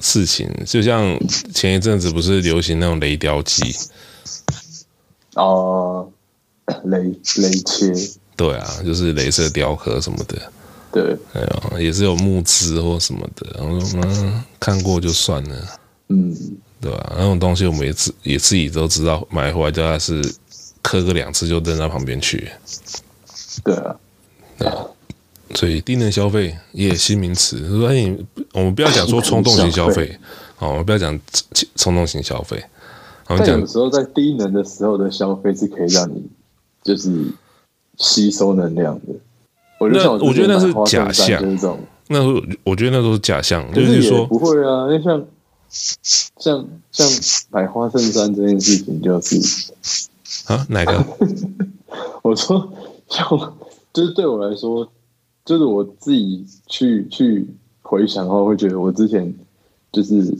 [0.00, 1.16] 事情，就像
[1.54, 3.62] 前一阵子不是流行那种雷雕机？
[5.34, 6.10] 哦，
[6.84, 7.94] 雷雷切？
[8.36, 10.36] 对啊，就是雷射雕刻什么的。
[10.90, 11.40] 对，哎
[11.72, 13.46] 呦，也是有募资或什么的。
[13.56, 15.56] 然后说嗯，看过就算了。
[16.08, 16.36] 嗯。
[16.82, 17.14] 对吧、啊？
[17.16, 20.20] 那种东西我们也自也自己都知道，买回来就还是
[20.82, 22.50] 磕个两次就扔到旁边去。
[23.62, 23.96] 对啊，
[24.58, 24.84] 对啊。
[25.54, 27.68] 所以低能消费也新名词。
[27.68, 28.16] 所以
[28.52, 30.18] 我们不要讲说冲动型消费，
[30.56, 31.16] 好，我们不要讲
[31.76, 32.60] 冲动型消费。
[33.28, 36.26] 我们讲有时候在低能的时候的消费是可以让你
[36.82, 37.24] 就是
[37.98, 39.14] 吸收能量的。
[39.78, 41.40] 我觉得我觉得那是假象，
[42.08, 45.24] 那是我觉得那都是假象，就是说不会啊，因为像。
[45.72, 47.08] 像像
[47.50, 49.40] 买花衬衫这件事情，就是
[50.46, 51.02] 啊，哪个？
[52.22, 52.70] 我说，
[53.08, 53.26] 像
[53.92, 54.86] 就是对我来说，
[55.44, 57.48] 就是我自己去去
[57.80, 59.34] 回想的话，会觉得我之前
[59.90, 60.36] 就是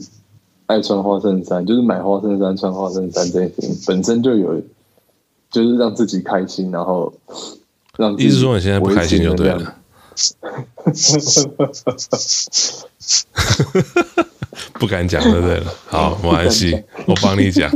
[0.67, 4.61] 爱穿花衬衫，就是买花衬衫、穿花衬衫这件事情本身就有，
[5.49, 7.11] 就是让自己开心，然后
[7.97, 9.77] 让意思说你现在不开心就对了。
[14.83, 15.63] 不敢讲，对不对？
[15.87, 17.71] 好，没关系，我帮你讲。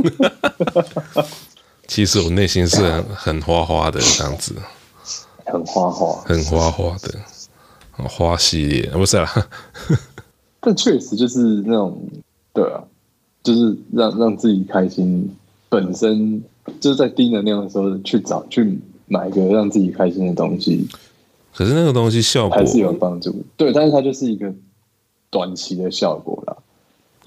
[1.88, 4.54] 其实我内心是很很花花的这样子，
[5.46, 7.14] 很花花，很花花的
[8.06, 9.48] 花系列，不是啦。
[10.60, 11.98] 但确实就是那种，
[12.52, 12.84] 对啊，
[13.42, 15.34] 就是让让自己开心，
[15.70, 16.44] 本身
[16.78, 20.86] 就是在低能量的时候去找去买一个让自己开心的东西。
[21.54, 24.52] 可是那个东西效果还是有帮助，对，但是它就是一个
[25.30, 26.54] 短期的效果啦。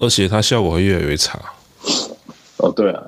[0.02, 1.40] 而且它效果会越来越差。
[2.56, 3.04] 哦，对啊，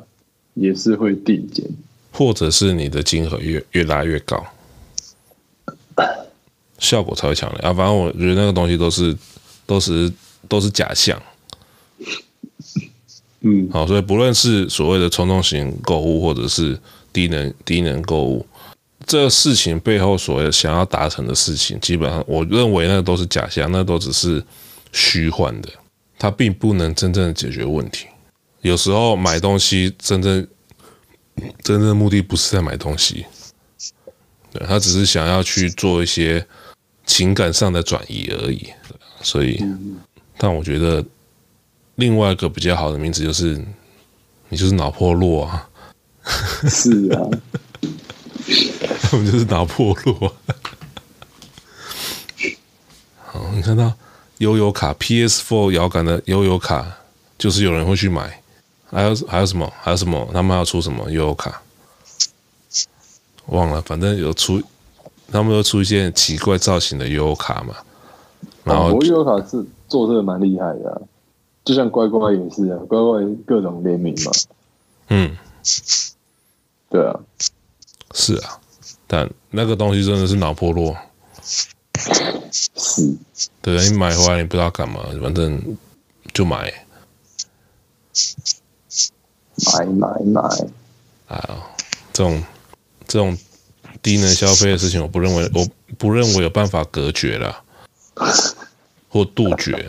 [0.54, 1.66] 也是会递减，
[2.12, 4.46] 或者是你的金额越越拉越高，
[6.78, 7.74] 效果才会强烈啊。
[7.74, 9.16] 反正我觉得那个东西都是
[9.66, 10.12] 都是
[10.48, 11.20] 都是假象。
[13.40, 16.78] 嗯，好，所以不论是所谓的冲动型购物，或者是
[17.12, 18.46] 低能低能购物，
[19.04, 24.40] 这个事情背后所谓想要达成的事情，基本上我认为那都是假象，那都只是
[24.92, 25.68] 虚幻的。
[26.24, 28.06] 它并不能真正的解决问题。
[28.62, 30.48] 有时候买东西真正
[31.62, 33.26] 真正的目的不是在买东西，
[34.50, 36.46] 对，他只是想要去做一些
[37.04, 38.72] 情感上的转移而已。
[39.20, 39.62] 所以，
[40.38, 41.04] 但我觉得
[41.96, 43.62] 另外一个比较好的名字就是
[44.48, 45.68] 你就是脑破落啊。
[46.70, 47.20] 是啊，
[49.12, 50.34] 我们就是脑破落。
[53.26, 53.94] 好，你看到
[54.44, 56.86] 悠游卡 PS4 摇杆的悠游卡，
[57.38, 58.42] 就是有人会去买。
[58.90, 59.72] 还有还有什么？
[59.80, 60.28] 还有什么？
[60.34, 61.62] 他们要出什么悠游卡？
[63.46, 64.62] 忘了，反正有出，
[65.32, 67.74] 他们都出一些奇怪造型的悠游卡嘛。
[68.62, 71.00] 然后悠游卡是做这个蛮厉害的、啊，
[71.64, 74.32] 就像乖乖也是啊，乖乖各种联名嘛。
[75.08, 75.36] 嗯，
[76.90, 77.18] 对啊，
[78.12, 78.60] 是啊，
[79.06, 80.94] 但那个东西真的是脑波弱。
[82.94, 83.16] 是，
[83.62, 85.76] 对，你买回来你不知道干嘛，反正
[86.32, 86.72] 就买。
[89.72, 90.40] 买买买！
[91.28, 91.60] 啊，
[92.12, 92.42] 这种
[93.06, 93.36] 这种
[94.02, 95.66] 低能消费的事情，我不认为，我
[95.96, 97.62] 不认为有办法隔绝了，
[99.08, 99.88] 或杜绝。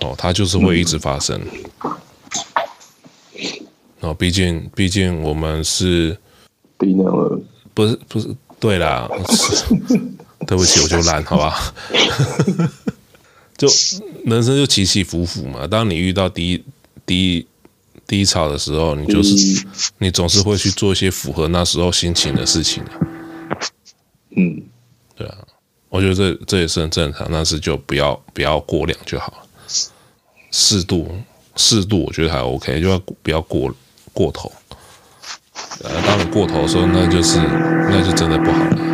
[0.00, 1.40] 哦，它就是会一直发生。
[4.00, 6.16] 哦，毕竟毕竟我们是
[6.78, 7.40] 低能儿，
[7.74, 9.08] 不是不是，对啦，
[10.48, 11.72] 对不起，我就烂，好吧？
[13.56, 13.68] 就
[14.24, 16.64] 人生就起起伏伏嘛，当你遇到低
[17.06, 17.46] 低。
[18.06, 19.66] 低潮的时候，你就是
[19.98, 22.82] 你总是会去做一些符合那时候心情的事情。
[24.34, 24.62] 嗯，
[25.14, 25.36] 对啊，
[25.90, 29.38] 我觉得这这也是很正常，但是就不要不要过量就好了，
[30.50, 31.06] 适度
[31.56, 33.70] 适度，我觉得还 OK，就要不要过
[34.14, 34.50] 过头。
[35.84, 37.36] 呃，当你过头的时候，那就是
[37.90, 38.87] 那就真的不好了，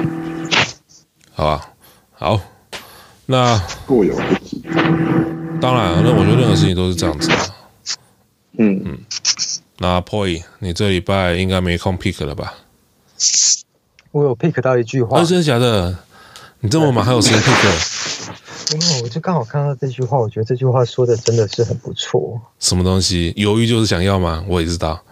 [1.34, 1.68] 好吧？
[2.12, 2.40] 好，
[3.26, 4.62] 那过犹不及。
[5.60, 7.36] 当然，那我觉得任何事情都是这样子的。
[8.58, 8.98] 嗯嗯，
[9.78, 12.54] 那 Poy，你这礼拜应该没空 pick 了吧？
[14.12, 15.20] 我有 pick 到一句话。
[15.20, 15.98] 哦，真的假的？
[16.60, 18.74] 你这么忙还有时间 pick？
[18.74, 22.40] 因为我就刚好看到这句话，我觉得这句话说的真的是很不错。
[22.60, 23.32] 什么东西？
[23.36, 24.44] 犹豫就是想要吗？
[24.48, 25.02] 我也知道。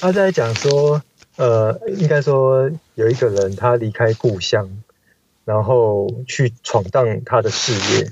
[0.00, 1.00] 他在讲说，
[1.36, 4.82] 呃，应该说有一个人他离开故乡，
[5.44, 8.10] 然后去闯荡他的事业。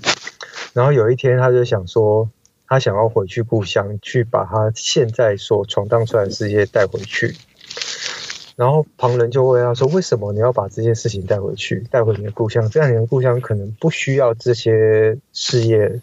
[0.73, 2.29] 然后有一天，他就想说，
[2.67, 7.35] 他想要回去故乡，去把他现在所闯荡出来的事业带回去。
[8.57, 12.69] 然后旁人就问他说：“为什么你要把这件事情带回去，带回你的故乡？
[12.71, 16.01] 这样你的故乡可能不需要这些事业，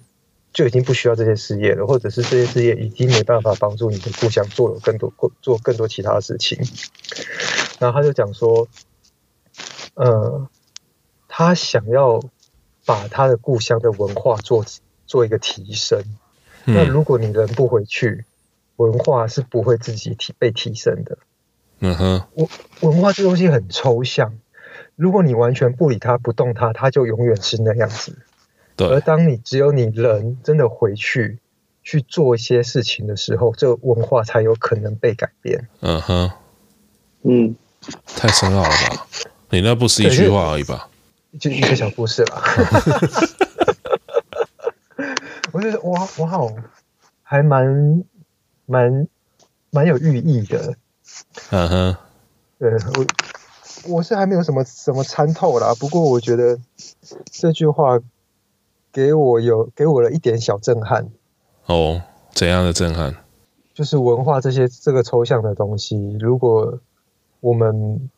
[0.54, 6.60] 就已经不需要这些事业了，或者是这些事业已经没办法帮助你的故乡做了更多、做更多其他的事情。”
[7.80, 8.68] 然后他就讲说
[9.96, 10.48] ：“呃，
[11.28, 12.22] 他想要。”
[12.84, 14.66] 把他的故乡的文化做
[15.06, 16.04] 做一个提升。
[16.66, 16.74] 嗯。
[16.74, 18.26] 那如果你人不回去，
[18.76, 21.20] 文化是不会自己提被提升的。
[21.80, 22.50] 嗯哼，文
[22.82, 24.40] 文化这东西很抽象，
[24.96, 28.18] 如果你完全不理它、不动它，它就永远是那样子。
[28.88, 28.98] 对。
[28.98, 31.40] 而当你只有你人真的回去
[31.84, 35.68] 去做一些事情的时候，这个文化才有可能被改变。
[35.82, 36.32] 嗯哼，
[37.24, 37.56] 嗯，
[38.06, 39.08] 太深奥了吧？
[39.50, 40.88] 你那不是一句话而已吧？
[41.40, 42.44] 就一个小故事吧，
[45.54, 46.52] 我觉得哇，我好，
[47.24, 48.04] 还蛮
[48.66, 49.08] 蛮
[49.70, 50.76] 蛮有寓意的。
[51.52, 51.96] 嗯哼，
[52.60, 53.06] 对我
[53.96, 56.60] 我是还没有什么什么参透啦，不过我觉得
[57.32, 57.98] 这句话
[58.92, 61.10] 给我有给我了一点小震撼。
[61.66, 62.02] 哦，
[62.34, 63.16] 怎样的震撼？
[63.74, 66.80] 就是文化这些这个抽象的东西，如果
[67.40, 68.10] 我们。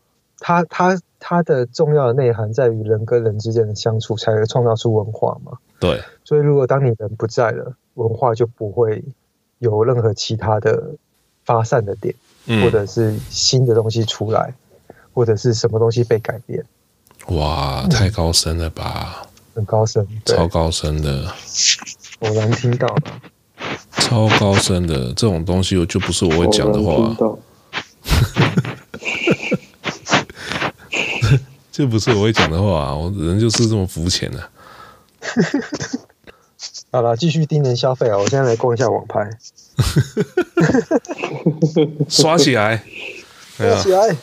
[0.45, 5.53] 它它它的重要的内涵在于人跟人之间的相处，才会创造出文化嘛。
[5.80, 6.01] 对。
[6.26, 9.01] 所以，如果当你人不在了，文化就不会
[9.59, 10.95] 有任何其他的
[11.45, 12.13] 发散的点，
[12.47, 14.53] 嗯、或者是新的东西出来，
[15.13, 16.65] 或者是什么东西被改变。
[17.28, 19.21] 哇，太高深了吧！
[19.21, 21.34] 嗯、很高深，超高深的。
[22.20, 23.12] 偶然听到的。
[23.91, 27.16] 超高深的这种东西，我就不是我会讲的话。
[31.72, 32.93] 这不是我会讲的话啊！
[32.95, 34.49] 我人就是这么肤浅的。
[36.91, 38.18] 好了，继续低能消费啊！
[38.18, 39.28] 我现在来逛一下网拍，
[42.08, 42.84] 刷起来，
[43.58, 44.16] 刷起来。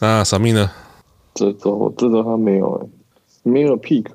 [0.00, 0.72] 啊，啥命呢？
[1.34, 2.90] 这周这周他没有，
[3.44, 4.06] 没有 pick，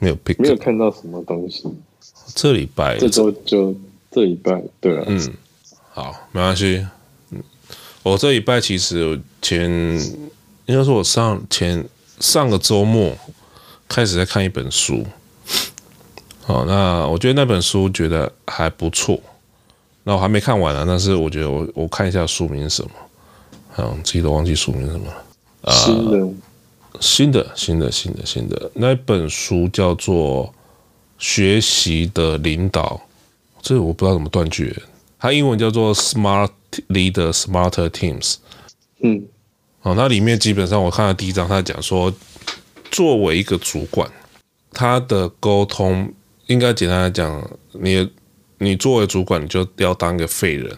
[0.00, 1.62] 没有 pick，没有看到什么东西。
[2.34, 3.72] 这礼拜，这周就
[4.10, 5.32] 这礼拜，对啊，嗯，
[5.92, 6.84] 好，没关系。
[7.30, 7.40] 嗯，
[8.02, 10.28] 我这礼拜其实前。
[10.66, 11.84] 应该说，我上前
[12.20, 13.12] 上个周末
[13.88, 15.04] 开始在看一本书，
[16.42, 19.18] 好，那我觉得那本书觉得还不错，
[20.04, 22.90] 那我还没看完呢，但是我觉得我我看一下书名是什么，
[23.70, 25.24] 好，自己都忘记书名是什么了。
[25.62, 26.18] 呃，新的，
[26.98, 30.46] 新的，新的，新的，新的那本书叫做
[31.18, 33.00] 《学习的领导，
[33.62, 34.74] 这个我不知道怎么断句。
[35.18, 36.50] 它英文叫做 Smart
[36.88, 38.36] Leader, Smarter Teams。
[39.02, 39.22] 嗯，
[39.82, 42.12] 哦，那里面基本上我看到第一章，他讲说，
[42.90, 44.10] 作为一个主管，
[44.72, 46.12] 他的沟通
[46.46, 48.10] 应该简单来讲，你
[48.58, 50.76] 你作为主管，你就要当个废人，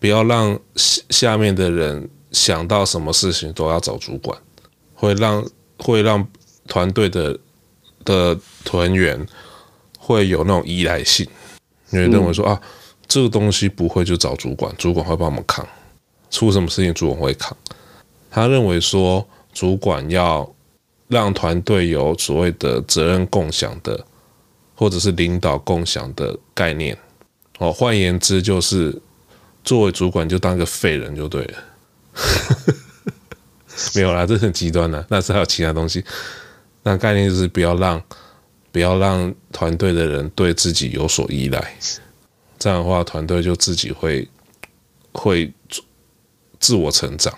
[0.00, 4.38] 不要让下下面的人想到什么事情都要找主管，
[4.98, 5.42] 会让
[5.78, 6.28] 会让
[6.66, 7.38] 团队的
[8.04, 9.26] 的团员
[9.98, 11.26] 会有那种依赖性，
[11.90, 12.60] 因为认为说啊。
[13.10, 15.66] 这个东西不会就找主管，主管会帮我们扛，
[16.30, 17.56] 出什么事情主管会扛。
[18.30, 20.46] 他认为说，主管要
[21.08, 24.04] 让团队有所谓的责任共享的，
[24.74, 26.94] 或者是领导共享的概念。
[27.56, 29.00] 哦，换言之就是，
[29.64, 31.58] 作为主管就当个废人就对了。
[33.94, 36.04] 没有啦，这很极端的，但是还有其他东西。
[36.82, 38.02] 那概念就是不要让
[38.72, 41.76] 不要让团队的人对自己有所依赖。
[42.58, 44.28] 这样的话，团队就自己会
[45.12, 45.52] 会
[46.58, 47.32] 自我成长。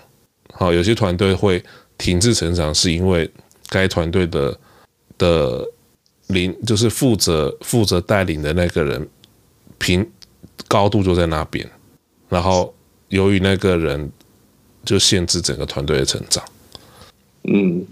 [0.52, 1.62] 好，有些团队会
[1.98, 3.30] 停滞成长，是因为
[3.68, 4.58] 该团队的
[5.18, 5.66] 的
[6.28, 9.06] 领就是负责负责带领的那个人
[9.78, 10.08] 平
[10.68, 11.68] 高度就在那边，
[12.28, 12.74] 然后
[13.08, 14.10] 由于那个人
[14.84, 16.44] 就限制整个团队的成长。
[17.44, 17.84] 嗯，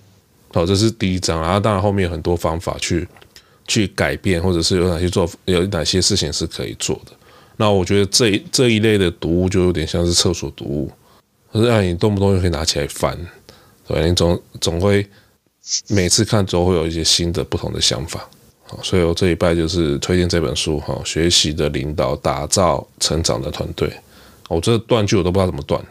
[0.53, 1.41] 好，这是第一章。
[1.41, 3.07] 然后当然后面有很多方法去
[3.67, 7.13] 去改变，或者是有哪些做有哪些事情是可以做的。
[7.57, 10.93] 那我觉得这一这一类的读物就有点像是厕所读物，
[11.53, 13.19] 可是让你动不动就可以拿起来翻，
[13.87, 15.05] 对，你总总会
[15.89, 18.29] 每次看都会有一些新的不同的想法。
[18.65, 23.91] 好，所以我这一拜就是推荐这本书哈，学习的领导，打造成长的团队。
[24.49, 25.83] 我这断句我都不知道怎么断，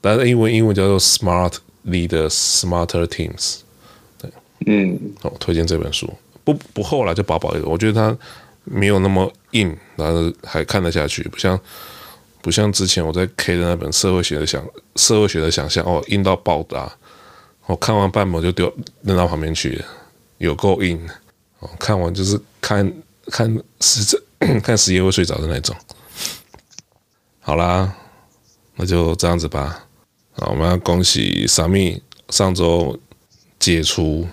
[0.00, 1.54] 但是英文英文叫做 Smart
[1.86, 2.30] Leaders,
[2.60, 3.58] Smarter Teams。
[4.18, 4.30] 对，
[4.66, 6.12] 嗯，好，推荐这本书，
[6.44, 8.18] 不不厚了，就薄薄一个，我觉得它。
[8.68, 11.56] 没有那么硬，然后还看得下去，不像
[12.42, 14.60] 不像之前我在 K 的那本社会学的想
[14.96, 16.92] 社会学的想象哦，硬到爆炸，
[17.66, 19.84] 我看完半本就丢扔到旁边去了，
[20.38, 21.00] 有够硬
[21.60, 22.92] 哦，看完就是看
[23.28, 24.20] 看十
[24.64, 25.76] 看十页 会睡着的那种。
[27.38, 27.94] 好啦，
[28.74, 29.85] 那就这样子吧。
[30.36, 32.98] 好，我们要恭喜 Sammy 上周
[33.58, 34.26] 解除。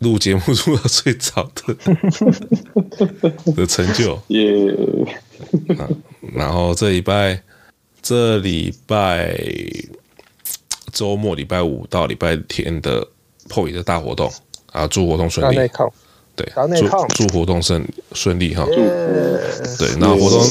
[0.00, 1.74] 录节目录到最早的
[3.54, 4.76] 的成就， 耶.
[6.34, 7.42] 然后这礼拜，
[8.02, 9.34] 这礼拜
[10.92, 13.08] 周末礼拜五到礼拜天的
[13.48, 14.30] 破亿的大活动
[14.70, 15.56] 啊，祝活动顺利。
[16.36, 17.82] 对，祝祝活动顺
[18.12, 18.64] 顺利哈。
[18.64, 19.78] Yeah.
[19.78, 20.46] 对，那活动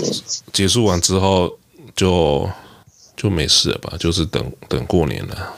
[0.52, 1.56] 结束完之后
[1.96, 2.50] 就
[3.16, 3.96] 就没事了吧？
[4.00, 5.54] 就是等等过年了，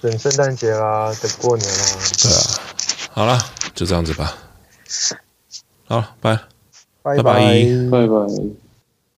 [0.00, 1.84] 等圣诞节啦，等过年啦。
[2.22, 2.40] 对啊。
[3.12, 3.38] 好了，
[3.74, 4.36] 就这样子吧。
[5.86, 6.38] 好，拜，
[7.02, 7.22] 拜拜，
[7.90, 8.63] 拜拜。